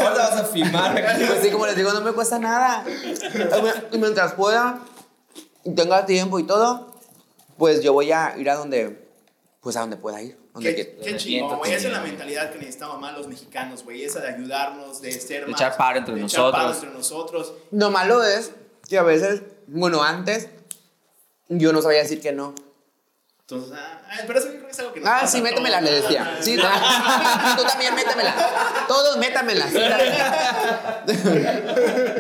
[0.02, 0.96] Ahora vas a filmar.
[1.28, 2.84] Pues sí, como les digo, no me cuesta nada.
[3.92, 4.80] Y mientras pueda
[5.64, 6.96] y tenga tiempo y todo,
[7.60, 9.08] pues yo voy a ir a donde,
[9.62, 10.36] pues a donde pueda ir.
[10.56, 11.74] Donde Qué, qué chingón, güey.
[11.74, 14.04] Esa es la mentalidad que necesitamos más los mexicanos, güey.
[14.04, 15.62] Esa de ayudarnos, de ser De más.
[15.62, 16.84] echar paro entre de echar paro nosotros.
[16.84, 17.54] entre nosotros.
[17.70, 18.52] Lo malo es
[18.88, 20.48] que a veces, bueno, antes
[21.50, 22.54] yo no sabía decir que no.
[23.42, 25.42] Entonces, ah, ah, pero eso yo creo que es algo que Ah, pasa sí, a
[25.42, 26.38] métemela, le decía.
[26.40, 26.56] Sí,
[27.58, 28.34] tú también métemela.
[28.88, 29.68] Todos métamela.
[29.70, 29.80] sí.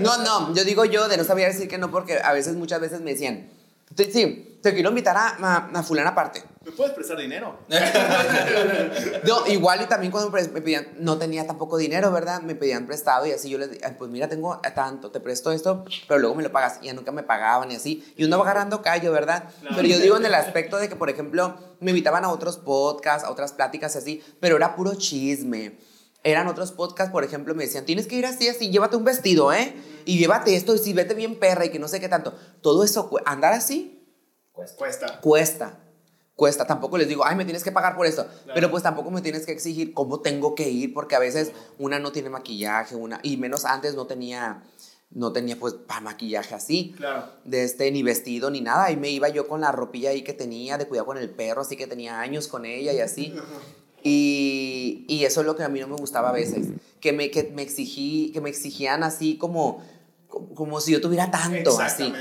[0.01, 2.81] No, no, yo digo yo de no sabía decir que no porque a veces, muchas
[2.81, 3.49] veces me decían,
[3.95, 6.43] sí, sí, te quiero invitar a, a, a fulana aparte.
[6.65, 7.59] ¿Me puedes prestar dinero?
[9.25, 12.41] No, igual y también cuando me pedían, no tenía tampoco dinero, ¿verdad?
[12.41, 15.85] Me pedían prestado y así yo les dije, pues mira, tengo tanto, te presto esto,
[16.07, 16.79] pero luego me lo pagas.
[16.81, 18.13] Y ya nunca me pagaban y así.
[18.17, 19.49] Y uno va agarrando callo, ¿verdad?
[19.61, 19.75] Claro.
[19.75, 23.27] Pero yo digo en el aspecto de que, por ejemplo, me invitaban a otros podcasts,
[23.27, 25.77] a otras pláticas y así, pero era puro chisme.
[26.23, 29.51] Eran otros podcasts, por ejemplo, me decían, tienes que ir así, así, llévate un vestido,
[29.51, 29.75] ¿eh?
[30.05, 32.33] Y llévate esto, y si vete bien perra y que no sé qué tanto.
[32.61, 33.99] Todo eso, andar así,
[34.53, 34.77] Cuesta.
[34.77, 35.19] cuesta.
[35.19, 35.82] Cuesta,
[36.67, 38.25] tampoco les digo, ay, me tienes que pagar por esto.
[38.53, 41.99] Pero pues tampoco me tienes que exigir cómo tengo que ir, porque a veces una
[41.99, 44.63] no tiene maquillaje, una, y menos antes no tenía,
[45.11, 46.93] no tenía pues para maquillaje así.
[46.97, 47.29] Claro.
[47.45, 48.91] De este, ni vestido, ni nada.
[48.91, 51.61] Y me iba yo con la ropilla ahí que tenía, de cuidado con el perro,
[51.61, 53.33] así que tenía años con ella y así.
[54.03, 56.67] Y, y eso es lo que a mí no me gustaba a veces.
[56.99, 59.81] Que me, que me, exigí, que me exigían así como,
[60.27, 62.11] como si yo tuviera tanto, así.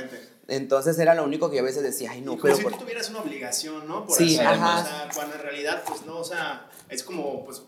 [0.49, 2.57] Entonces era lo único que yo a veces decía, ay, no, Y como pero...
[2.57, 4.07] si por- tú tuvieras una obligación, ¿no?
[4.07, 4.81] Por Sí, hacerlo, ajá.
[4.81, 7.63] O sea, cuando en realidad, pues no, o sea, es como, pues,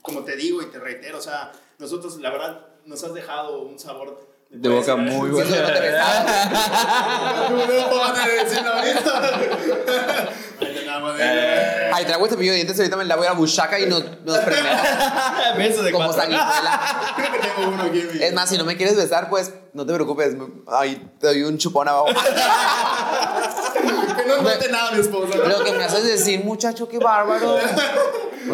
[0.00, 3.78] como te digo y te reitero, o sea, nosotros, la verdad, nos has dejado un
[3.78, 7.48] sabor De boca muy Sí, eso no te besaba.
[7.50, 10.30] No me puedo matar de decirlo ahorita.
[11.92, 14.02] Ay, traigo el cepillo de dientes, ahorita me la voy a la buchaca y nos,
[14.24, 14.80] nos prendemos
[15.58, 17.14] Beso de como sanguijuela.
[17.56, 20.34] Tengo uno aquí Es más, si no me quieres besar, pues no te preocupes.
[20.66, 22.06] Ay, te doy un chupón abajo.
[24.16, 25.36] Que no note nada mi esposa.
[25.36, 25.44] ¿no?
[25.48, 27.58] Lo que me haces decir, muchacho, qué bárbaro.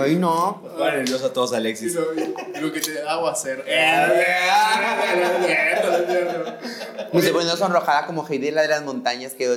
[0.01, 0.61] Ay, no.
[0.65, 1.95] Nos ponen nerviosos a todos, Y Alexis.
[1.95, 3.65] lo, y lo que te hago hacer.
[7.13, 9.33] Me estoy poniendo sonrojada como Heidi, la de las montañas.
[9.35, 9.49] Que...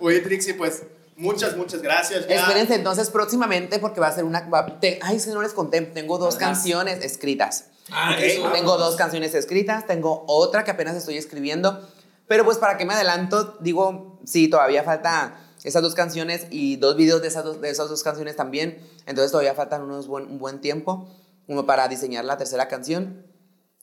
[0.00, 0.82] Oye, Trixie, pues,
[1.16, 2.26] muchas, muchas gracias.
[2.28, 4.48] Ya- Espérense entonces próximamente porque va a ser una...
[4.48, 6.46] va- te- ay, si no les conté, tengo dos Ajá.
[6.46, 7.66] canciones escritas.
[7.90, 8.16] Ah.
[8.52, 11.86] Tengo dos canciones escritas, tengo otra que apenas estoy escribiendo.
[12.26, 16.96] Pero pues para qué me adelanto, digo, sí, todavía falta esas dos canciones y dos
[16.96, 18.78] videos de esas dos, de esas dos canciones también.
[19.06, 21.08] Entonces todavía faltan unos buen, un buen tiempo
[21.46, 23.24] como para diseñar la tercera canción.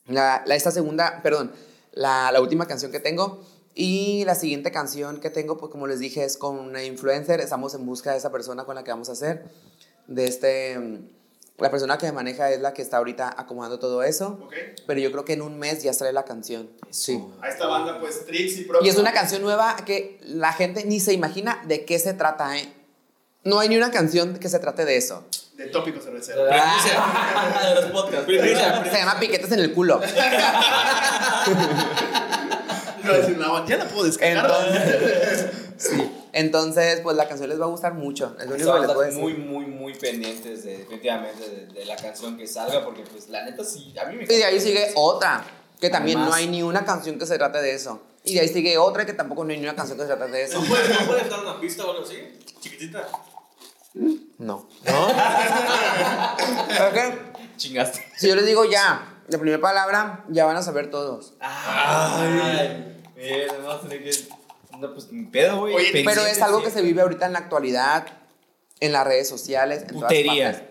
[0.06, 1.54] La, la- esta segunda, perdón,
[1.93, 3.41] la, la última canción que tengo.
[3.76, 7.39] Y la siguiente canción que tengo, pues como les dije, es con una influencer.
[7.39, 9.45] Estamos en busca de esa persona con la que vamos a hacer.
[10.08, 10.78] De este,
[11.58, 14.39] la persona que me maneja es la que está ahorita acomodando todo eso.
[14.43, 14.54] Ok.
[14.88, 16.70] Pero yo creo que en un mes ya sale la canción.
[16.89, 17.24] Sí.
[17.41, 18.68] A esta banda, pues, Trixie.
[18.82, 22.58] Y es una canción nueva que la gente ni se imagina de qué se trata,
[22.58, 22.74] ¿eh?
[23.43, 25.26] No hay ni una canción que se trate de eso.
[25.58, 26.45] De tópico cervecero.
[26.51, 28.26] Ah, de los podcasts.
[28.26, 30.01] Se llama Piquetes en el culo.
[33.68, 34.49] Ya la puedo descargar.
[34.49, 36.23] Entonces, sí.
[36.34, 38.36] Entonces, pues la canción les va a gustar mucho.
[38.40, 39.38] Es lo único que les puedo Estamos decir.
[39.46, 43.46] muy, muy, muy pendientes de, definitivamente de, de la canción que salga, porque pues la
[43.46, 45.44] neta sí, a mí me Y de ahí sigue otra,
[45.80, 48.02] que también no Además- hay ni una canción que se trate de eso.
[48.26, 50.32] Y de ahí sigue otra que tampoco no hay ni una canción que se trate
[50.32, 50.60] de eso.
[50.62, 52.18] ¿No puedes, ¿No puedes dar una pista o algo así?
[52.62, 53.08] Chiquitita.
[53.94, 54.18] No.
[54.40, 54.68] ¿No?
[56.88, 56.98] Ok.
[57.58, 58.04] chingaste.
[58.18, 61.34] Si yo les digo ya, la primera palabra, ya van a saber todos.
[61.40, 64.12] Ay, mira, vamos a tener que.
[64.84, 65.76] No, pues ni pedo, güey.
[65.76, 68.06] Oye, Pero es algo que se vive ahorita en la actualidad,
[68.82, 70.52] en las redes sociales, en todas Putería.
[70.52, 70.70] partes.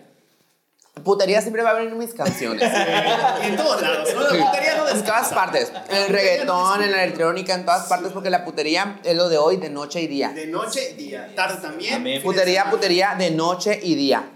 [1.03, 2.61] Putería siempre va a haber en mis canciones.
[3.41, 4.21] En todos lados, ¿no?
[4.21, 5.05] La putería no En descansa.
[5.05, 5.71] todas partes.
[5.89, 9.39] En el reggaetón, en la electrónica, en todas partes, porque la putería es lo de
[9.39, 10.29] hoy, de noche y día.
[10.29, 11.33] De noche y día.
[11.35, 12.21] Tarde también.
[12.21, 14.29] Putería, putería de noche y día.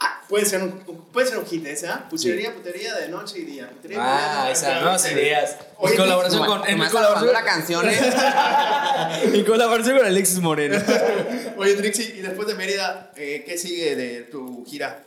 [0.00, 0.72] Ah, puede ser un,
[1.12, 2.06] puede ser un hit ese, ¿ah?
[2.08, 3.68] Putería, putería de noche y día.
[3.68, 5.56] Putería, Ah, putería, esas nuevas ideas.
[5.76, 6.68] Oye, en colaboración con.
[6.68, 7.98] En colaboración, la canción, ¿eh?
[9.34, 10.80] en colaboración con Alexis Moreno.
[11.56, 15.02] Oye, Trixie, y después de Mérida, eh, ¿qué sigue de tu gira?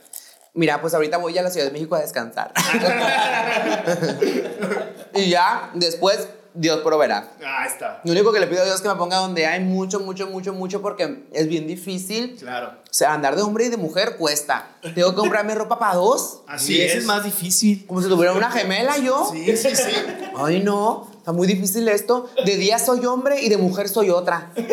[0.54, 2.52] Mira, pues ahorita voy a la Ciudad de México a descansar.
[5.14, 7.30] y ya, después, Dios proveerá.
[7.44, 8.00] Ah, está.
[8.04, 10.26] Lo único que le pido a Dios es que me ponga donde hay mucho, mucho,
[10.26, 12.36] mucho, mucho, porque es bien difícil.
[12.38, 12.68] Claro.
[12.68, 14.68] O sea, andar de hombre y de mujer cuesta.
[14.94, 16.42] Tengo que comprarme ropa para dos.
[16.46, 16.94] Así Sí, es.
[16.96, 17.86] es más difícil.
[17.86, 19.28] Como si tuviera una gemela yo.
[19.32, 19.92] Sí, sí, sí.
[20.36, 21.08] Ay, no.
[21.16, 22.28] Está muy difícil esto.
[22.44, 24.50] De día soy hombre y de mujer soy otra.
[24.54, 24.64] Por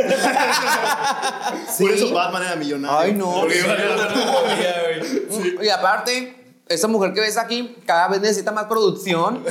[1.91, 2.13] eso Sí.
[2.13, 2.97] Batman era millonario.
[2.99, 3.41] Ay, no.
[3.41, 6.35] Porque a- Y aparte,
[6.67, 9.43] esa mujer que ves aquí cada vez necesita más producción.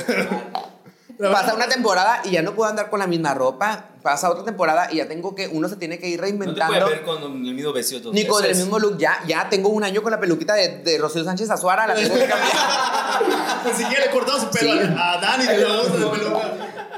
[1.31, 3.85] Pasa una temporada y ya no puedo andar con la misma ropa.
[4.01, 6.87] Pasa otra temporada y ya tengo que, uno se tiene que ir No te reinventando.
[6.87, 10.01] ver con el mismo vestido Ni con el mismo look, ya, ya tengo un año
[10.01, 12.49] con la peluquita de, de Rocío Sánchez Azuara, la tengo que cambiar.
[13.65, 14.79] Ni siquiera le cortamos el pelo Sí.
[14.97, 16.41] a, a Dani, le damos el pelo.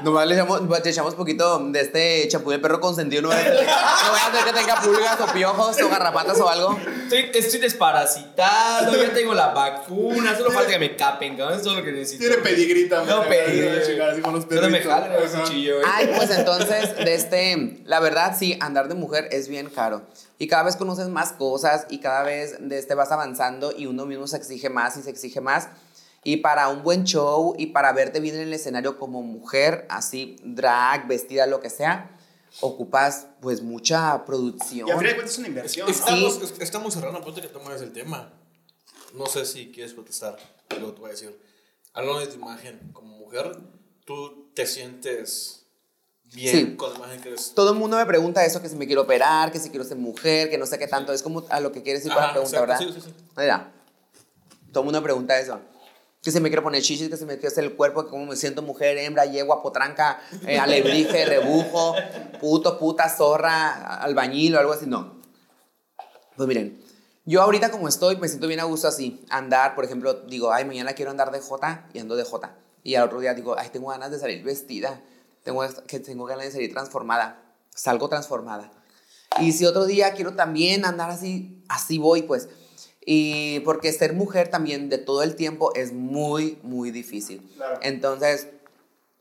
[0.04, 3.40] Nomás le echamos, le echamos poquito de este champú de perro consentido, no voy a
[3.40, 6.78] hacer, no voy a hacer que tenga pulgas o piojos o garrapatas o algo.
[7.02, 11.58] Estoy, estoy desparasitado, ya tengo la vacuna, solo falta que me capen, cabrón.
[11.58, 12.24] Eso es lo que necesito.
[12.24, 13.04] Tiene pedigrita.
[13.04, 13.22] No,
[14.32, 15.76] los Pero me jala el cuchillo.
[15.86, 20.02] Ay, pues entonces, de este, la verdad, sí, andar de mujer es bien caro.
[20.38, 24.06] Y cada vez conoces más cosas y cada vez de este vas avanzando y uno
[24.06, 25.68] mismo se exige más y se exige más.
[26.24, 30.36] Y para un buen show y para verte bien en el escenario como mujer, así,
[30.44, 32.16] drag, vestida, lo que sea,
[32.60, 34.86] ocupas pues mucha producción.
[34.88, 35.86] Y a fin de cuentas es una inversión.
[35.88, 35.92] ¿no?
[35.92, 38.32] Estamos, es- estamos cerrando, ponte que tomas el tema.
[39.14, 40.36] No sé si quieres contestar,
[40.80, 41.38] lo te voy a decir.
[41.92, 43.58] Hablando de tu imagen como mujer,
[44.06, 45.66] ¿tú te sientes
[46.24, 46.76] bien Sí.
[46.76, 47.52] con la imagen que eres?
[47.54, 49.98] Todo el mundo me pregunta eso, que si me quiero operar, que si quiero ser
[49.98, 51.12] mujer, que no sé qué tanto.
[51.12, 52.94] Es como a lo que quieres ir para la pregunta, exacto, ¿verdad?
[52.94, 53.24] sí, sí, sí.
[53.36, 53.72] Mira,
[54.72, 55.60] todo el mundo me pregunta eso.
[56.22, 58.26] Que si me quiero poner chichis, que si me quiero hacer el cuerpo, que cómo
[58.26, 61.94] me siento mujer, hembra, yegua, potranca, eh, alebrije, rebujo,
[62.40, 64.86] puto, puta, zorra, albañil o algo así.
[64.86, 65.20] No.
[66.36, 66.80] Pues miren,
[67.24, 69.24] yo ahorita como estoy, me siento bien a gusto así.
[69.30, 72.56] Andar, por ejemplo, digo, ay, mañana quiero andar de J y ando de J.
[72.84, 75.00] Y al otro día digo, ay, tengo ganas de salir vestida.
[75.44, 77.42] Tengo, que tengo ganas de salir transformada.
[77.74, 78.72] Salgo transformada.
[79.40, 82.48] Y si otro día quiero también andar así, así voy, pues.
[83.04, 87.42] Y porque ser mujer también de todo el tiempo es muy, muy difícil.
[87.56, 87.78] Claro.
[87.82, 88.48] Entonces,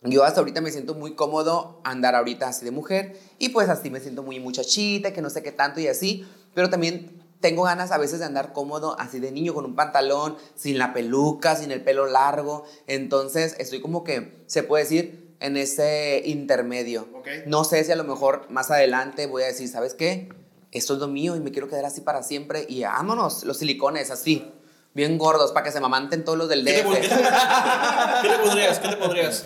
[0.03, 3.91] yo hasta ahorita me siento muy cómodo andar ahorita así de mujer y pues así
[3.91, 6.25] me siento muy muchachita, que no sé qué tanto y así,
[6.55, 10.37] pero también tengo ganas a veces de andar cómodo así de niño con un pantalón,
[10.55, 15.57] sin la peluca, sin el pelo largo, entonces estoy como que se puede decir en
[15.57, 17.07] ese intermedio.
[17.45, 20.29] No sé si a lo mejor más adelante voy a decir, ¿sabes qué?
[20.71, 24.09] Esto es lo mío y me quiero quedar así para siempre y vámonos, los silicones
[24.11, 24.49] así,
[24.93, 27.01] bien gordos para que se mamanten todos los del ¿Qué te, pon- DF.
[27.01, 27.15] qué te-
[28.21, 28.79] qué te pondrías?
[28.79, 29.45] ¿Qué te pondrías?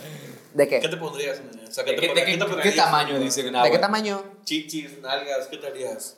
[0.53, 0.79] ¿De qué?
[0.79, 1.41] ¿Qué te pondrías?
[1.67, 4.23] O sea, ¿qué ¿De te qué, de te qué tamaño dice ¿De qué tamaño?
[4.45, 6.17] Chichis, nalgas, ¿qué te harías?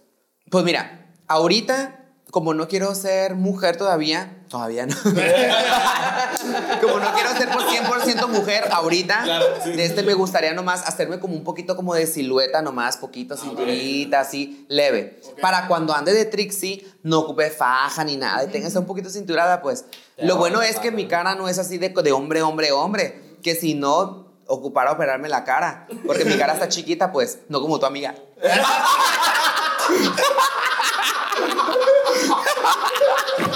[0.52, 4.96] Pues mira, ahorita, como no quiero ser mujer todavía, todavía no.
[6.82, 10.88] como no quiero ser por 100% mujer ahorita, Claro, sí, de este me gustaría nomás
[10.88, 15.20] hacerme como un poquito como de silueta, nomás poquito, cinturita, así, leve.
[15.24, 15.42] Ok.
[15.42, 19.10] Para cuando ande de Trixie, no ocupe faja ni nada y tenga esa un poquito
[19.10, 19.86] cinturada, pues.
[20.16, 23.38] Te Lo bueno es que mi cara no es así de, de hombre, hombre, hombre.
[23.44, 27.80] Que si no ocupara operarme la cara, porque mi cara está chiquita, pues, no como
[27.80, 28.16] tu amiga.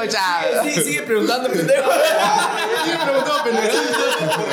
[0.00, 0.62] Mucha.
[0.64, 1.90] Sí, sigue preguntando, pendejo.
[2.84, 3.78] Sí, me preguntaba, pendejo.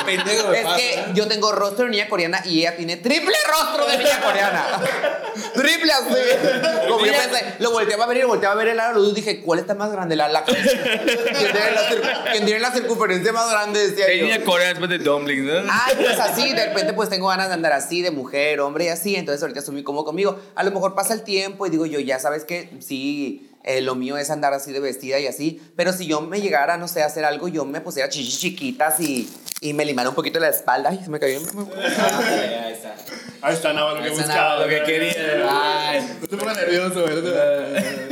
[0.06, 3.86] Pendejo de Es que yo tengo rostro de niña coreana y ella tiene triple rostro
[3.88, 4.66] de niña coreana.
[5.54, 6.88] triple así.
[6.90, 9.14] Como yo pensé, lo volteaba a ver y lo volteaba a ver el aro luz.
[9.16, 10.16] Dije, ¿cuál está más grande?
[10.18, 10.44] La, la...
[10.44, 13.88] ¿Quién, tiene la cir- quién tiene la circunferencia más grande?
[13.88, 14.28] Decía yo.
[14.28, 15.72] Tenía coreana después de dumplings, ¿no?
[15.72, 18.90] Ay, pues así, de repente pues tengo ganas de andar así, de mujer, hombre y
[18.90, 20.38] así, entonces ahorita estoy muy cómodo conmigo.
[20.56, 23.96] A lo mejor pasa el tiempo y digo yo, ya sabes que sí, eh, lo
[23.96, 27.04] mío es andar así de vestida y así, pero si yo me llegara, no sé,
[27.04, 29.30] a hacer algo, yo me pusiera chichis chiquitas y,
[29.62, 30.90] y me limara un poquito la espalda.
[30.90, 31.40] Ay, se me cayó.
[31.40, 32.96] Ahí está.
[33.42, 34.62] Ahí está nada lo que buscaba.
[34.62, 35.14] lo que quería.
[35.50, 36.18] Ay.
[36.22, 38.08] No te pongas nervioso, te-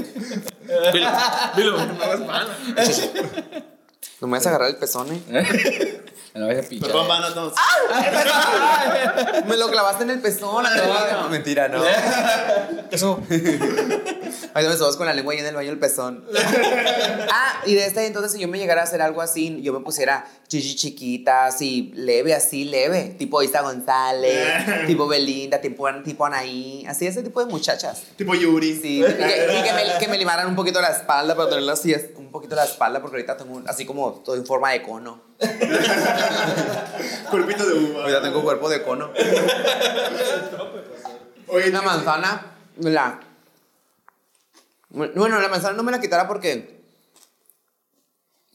[0.91, 1.10] Dilo,
[1.56, 2.47] dilo, no me hagas mal.
[4.22, 5.22] No me vas a agarrar el pezón, eh.
[6.34, 6.88] Me la vais a pichar.
[6.89, 7.53] Perdón, van, no.
[9.47, 10.66] Me lo clavaste en el pezón.
[11.32, 11.84] Mentira, no.
[12.91, 13.22] Eso.
[14.56, 16.24] Ahí me sobas con la lengua ahí en el baño el pezón.
[17.38, 19.82] Ah, y de este entonces si yo me llegara a hacer algo así, yo me
[19.82, 23.16] pusiera chichi chiquitas y leve, así, leve.
[23.20, 26.86] Tipo Isa González, tipo Belinda, tipo, tipo Anaí.
[26.88, 28.03] Así, ese tipo de muchachas.
[28.16, 28.76] Tipo Yuri.
[28.80, 31.74] Sí, y que, y que me, que me limaran un poquito la espalda para tenerla
[31.74, 34.82] así, un poquito la espalda, porque ahorita tengo un- así como todo en forma de
[34.82, 35.22] cono.
[37.30, 38.01] Cuerpito de uva.
[38.03, 39.10] Ahorita tengo cuerpo de cono.
[41.47, 43.20] Oye, La manzana, la.
[44.95, 46.81] Bueno, la manzana no me la quitará porque.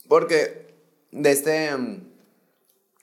[0.08, 0.74] Porque
[1.12, 1.76] de este.
[1.76, 2.06] mm,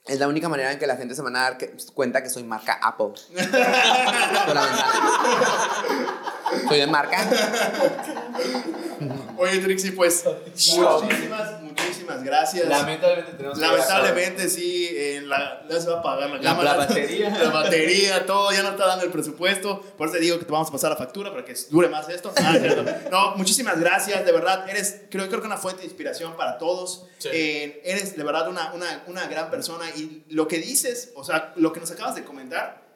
[0.06, 2.30] Es la única manera en que la gente se van a dar que- cuenta que
[2.30, 3.12] soy marca Apple.
[3.34, 5.10] Con la manzana.
[6.68, 7.18] Soy de marca.
[9.36, 11.57] Oye, Trixie, pues muchísimas,
[12.08, 12.68] muchísimas gracias.
[12.68, 16.70] Lamentablemente tenemos que Lamentablemente sí, eh, la, ya se va a pagar la La- cámara.
[16.72, 17.30] la batería.
[17.42, 19.80] La batería, todo, ya no está dando el presupuesto.
[19.96, 22.08] Por eso te digo que te vamos a pasar la factura para que dure más
[22.08, 22.32] esto.
[22.36, 22.54] Ah.
[23.10, 24.68] No, muchísimas gracias, de verdad.
[24.68, 27.06] Eres, creo, creo que una fuente de inspiración para todos.
[27.18, 27.28] Sí.
[27.32, 31.52] Eh, eres de verdad una, una, una gran persona y lo que dices, o sea,
[31.56, 32.87] lo que nos acabas de comentar,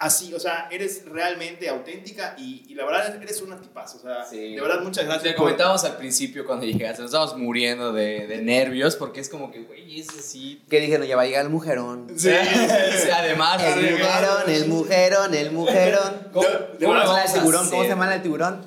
[0.00, 3.98] así, o sea, eres realmente auténtica y, y la verdad eres una tipazo.
[3.98, 4.54] O sea, Sí.
[4.54, 5.24] de verdad, muchas gracias.
[5.24, 9.28] Te por- comentábamos al principio cuando llegaste, nos estábamos muriendo de, de nervios porque es
[9.28, 10.62] como que, güey, ese sí.
[10.70, 12.06] Que dije, no, ya va a llegar el mujerón.
[12.16, 12.30] Sí.
[12.30, 16.28] Sí, Además, El mujerón, el mujerón, el mujerón.
[16.32, 18.64] ¿Cómo, De- de cómo La del tiburón, ¿cómo se llama la del tiburón?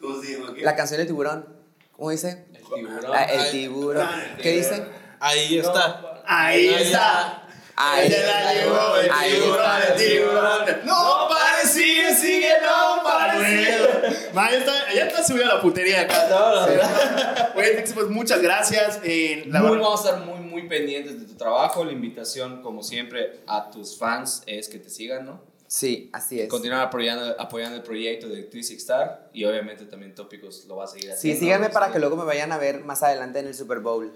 [0.00, 0.54] ¿Cómo se llama?
[0.54, 0.62] ¿Qué?
[0.62, 1.46] La canción del tiburón.
[1.92, 2.44] ¿Cómo dice?
[2.52, 3.12] El tiburón.
[3.14, 3.50] Ah, el Ay.
[3.52, 4.08] tiburón.
[4.42, 4.84] ¿Qué dice?
[5.20, 6.22] Ahí está.
[6.26, 7.43] Ahí está.
[7.76, 9.88] Ahí se la llevó el Ahí tiburón, está.
[9.88, 10.66] el tiburón.
[10.84, 14.30] No parecía, sigue, no parecía.
[14.32, 17.52] Ma, ya está, ya está subida la putería acá.
[17.56, 19.00] Oye, Trixie, pues muchas gracias.
[19.02, 21.84] Eh, la Muy, verdad- vamos a estar muy, muy pendientes de tu trabajo.
[21.84, 25.42] La invitación, como siempre, a tus fans es que te sigan, ¿no?
[25.66, 26.48] Sí, así es.
[26.48, 30.86] Continuar apoyando, apoyando el proyecto de 360 Star y obviamente también Tópicos lo va a
[30.86, 31.40] seguir Sí, haciendo.
[31.40, 34.12] síganme para que luego me vayan a ver más adelante en el Super Bowl.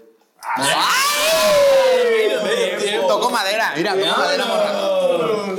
[3.31, 5.55] Madera, mira, toco madera, morra.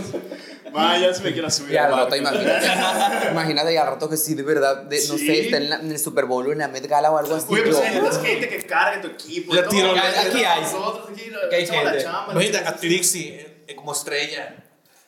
[0.73, 1.73] Ma, ya se me quiero subir.
[1.73, 2.67] Y al rato, imagínate.
[3.33, 5.27] Imagínate, y al rato que sí, de verdad, de, no Sí.
[5.27, 7.35] sé, está en, la- en el Super Bowl o en la Met Gala o algo
[7.35, 7.47] así.
[7.49, 9.53] Oye, pues hay necesitas gente que cargue tu equipo.
[9.53, 9.63] ¿no?
[9.65, 10.61] tiro- aquí hay.
[10.63, 12.07] Nosotros aquí, Aquí hay gente.
[12.31, 14.60] Imagínate a Trixie eh, como estrella.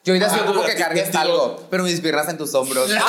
[0.04, 2.90] Yo ahorita sí Ah, ocupo que te- cargues algo, pero mis piernas en tus hombros.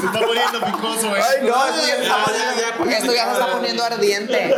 [0.00, 1.20] Se está poniendo picoso, eh.
[1.22, 4.54] Ay, no, esto ya se está poniendo, ya, ya, esto ya se está poniendo ardiente.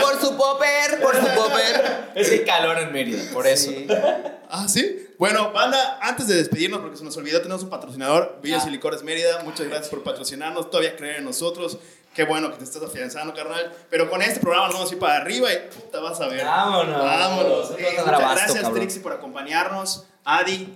[0.00, 2.10] Por su popper, por su popper.
[2.14, 3.70] Es el calor en Mérida, por eso.
[3.70, 3.86] Sí.
[4.48, 5.08] Ah, ¿sí?
[5.18, 8.68] Bueno, banda, antes de despedirnos, porque se nos olvidó, tenemos un patrocinador, Villas Ah.
[8.68, 9.42] y Licores Mérida.
[9.44, 11.78] Muchas gracias por patrocinarnos, todavía creer en nosotros.
[12.14, 13.72] Qué bueno que te estás afianzando, carnal.
[13.88, 16.44] Pero con este programa nos vamos a ir para arriba y puta, vas a ver.
[16.44, 16.98] Vámonos.
[16.98, 17.70] Vámonos.
[17.70, 18.74] Nos Eh, muchas gracias, cabrón.
[18.74, 20.06] Trixie, por acompañarnos.
[20.24, 20.74] Adi,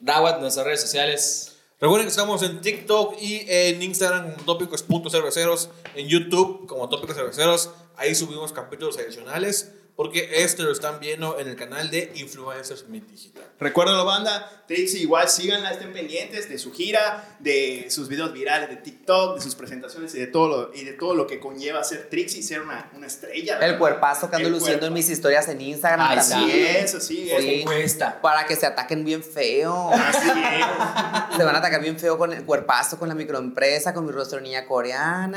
[0.00, 1.56] Rawat, nuestras redes sociales.
[1.80, 7.70] Recuerden que estamos en TikTok y en Instagram como tópicos.cerveceros, en YouTube como tópicos cerveceros.
[7.96, 13.06] Ahí subimos capítulos adicionales porque este lo están viendo en el canal de Influencers Meet
[13.06, 13.44] Digital.
[13.60, 14.50] Recuérdalo, banda.
[14.66, 19.42] Trixie, igual síganla, estén pendientes de su gira, de sus videos virales de TikTok, de
[19.42, 22.62] sus presentaciones y de todo lo, y de todo lo que conlleva ser Trixie, ser
[22.62, 23.58] una, una estrella.
[23.58, 24.94] El cuerpazo que ando El luciendo en cuerpo.
[24.94, 26.76] mis historias en Instagram Así también.
[26.76, 27.42] es, así es.
[27.44, 27.62] Sí.
[27.64, 28.20] Cuesta.
[28.22, 29.90] Para que se ataquen bien feo.
[29.92, 31.36] Así es.
[31.36, 34.40] Se van a atacar bien feo con el cuerpazo, con la microempresa, con mi rostro
[34.40, 35.36] niña coreana.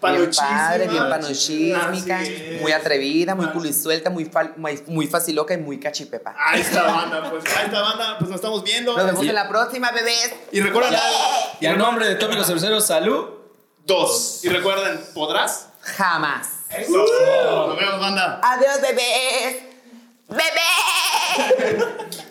[0.00, 2.20] Bien padre, bien panochísmica.
[2.60, 6.34] Muy atrevida, muy culisuelta, muy, fal- muy, muy faciloca y muy cachipepa.
[6.38, 7.30] Ahí está, banda.
[7.30, 8.16] Pues ahí está, banda.
[8.18, 8.96] Pues nos estamos viendo.
[8.96, 10.32] Nos vemos en la próxima, bebés.
[10.52, 10.98] Y recuerden,
[11.60, 13.26] Y al nombre de Tópicos Cerveceros, salud.
[13.84, 14.40] dos.
[14.44, 15.68] Y recuerden, ¿podrás?
[15.80, 16.48] Jamás.
[16.70, 17.04] Eso.
[17.68, 18.40] Nos vemos, banda.
[18.42, 19.62] Adiós, bebés.
[20.28, 21.86] ¡Bebés!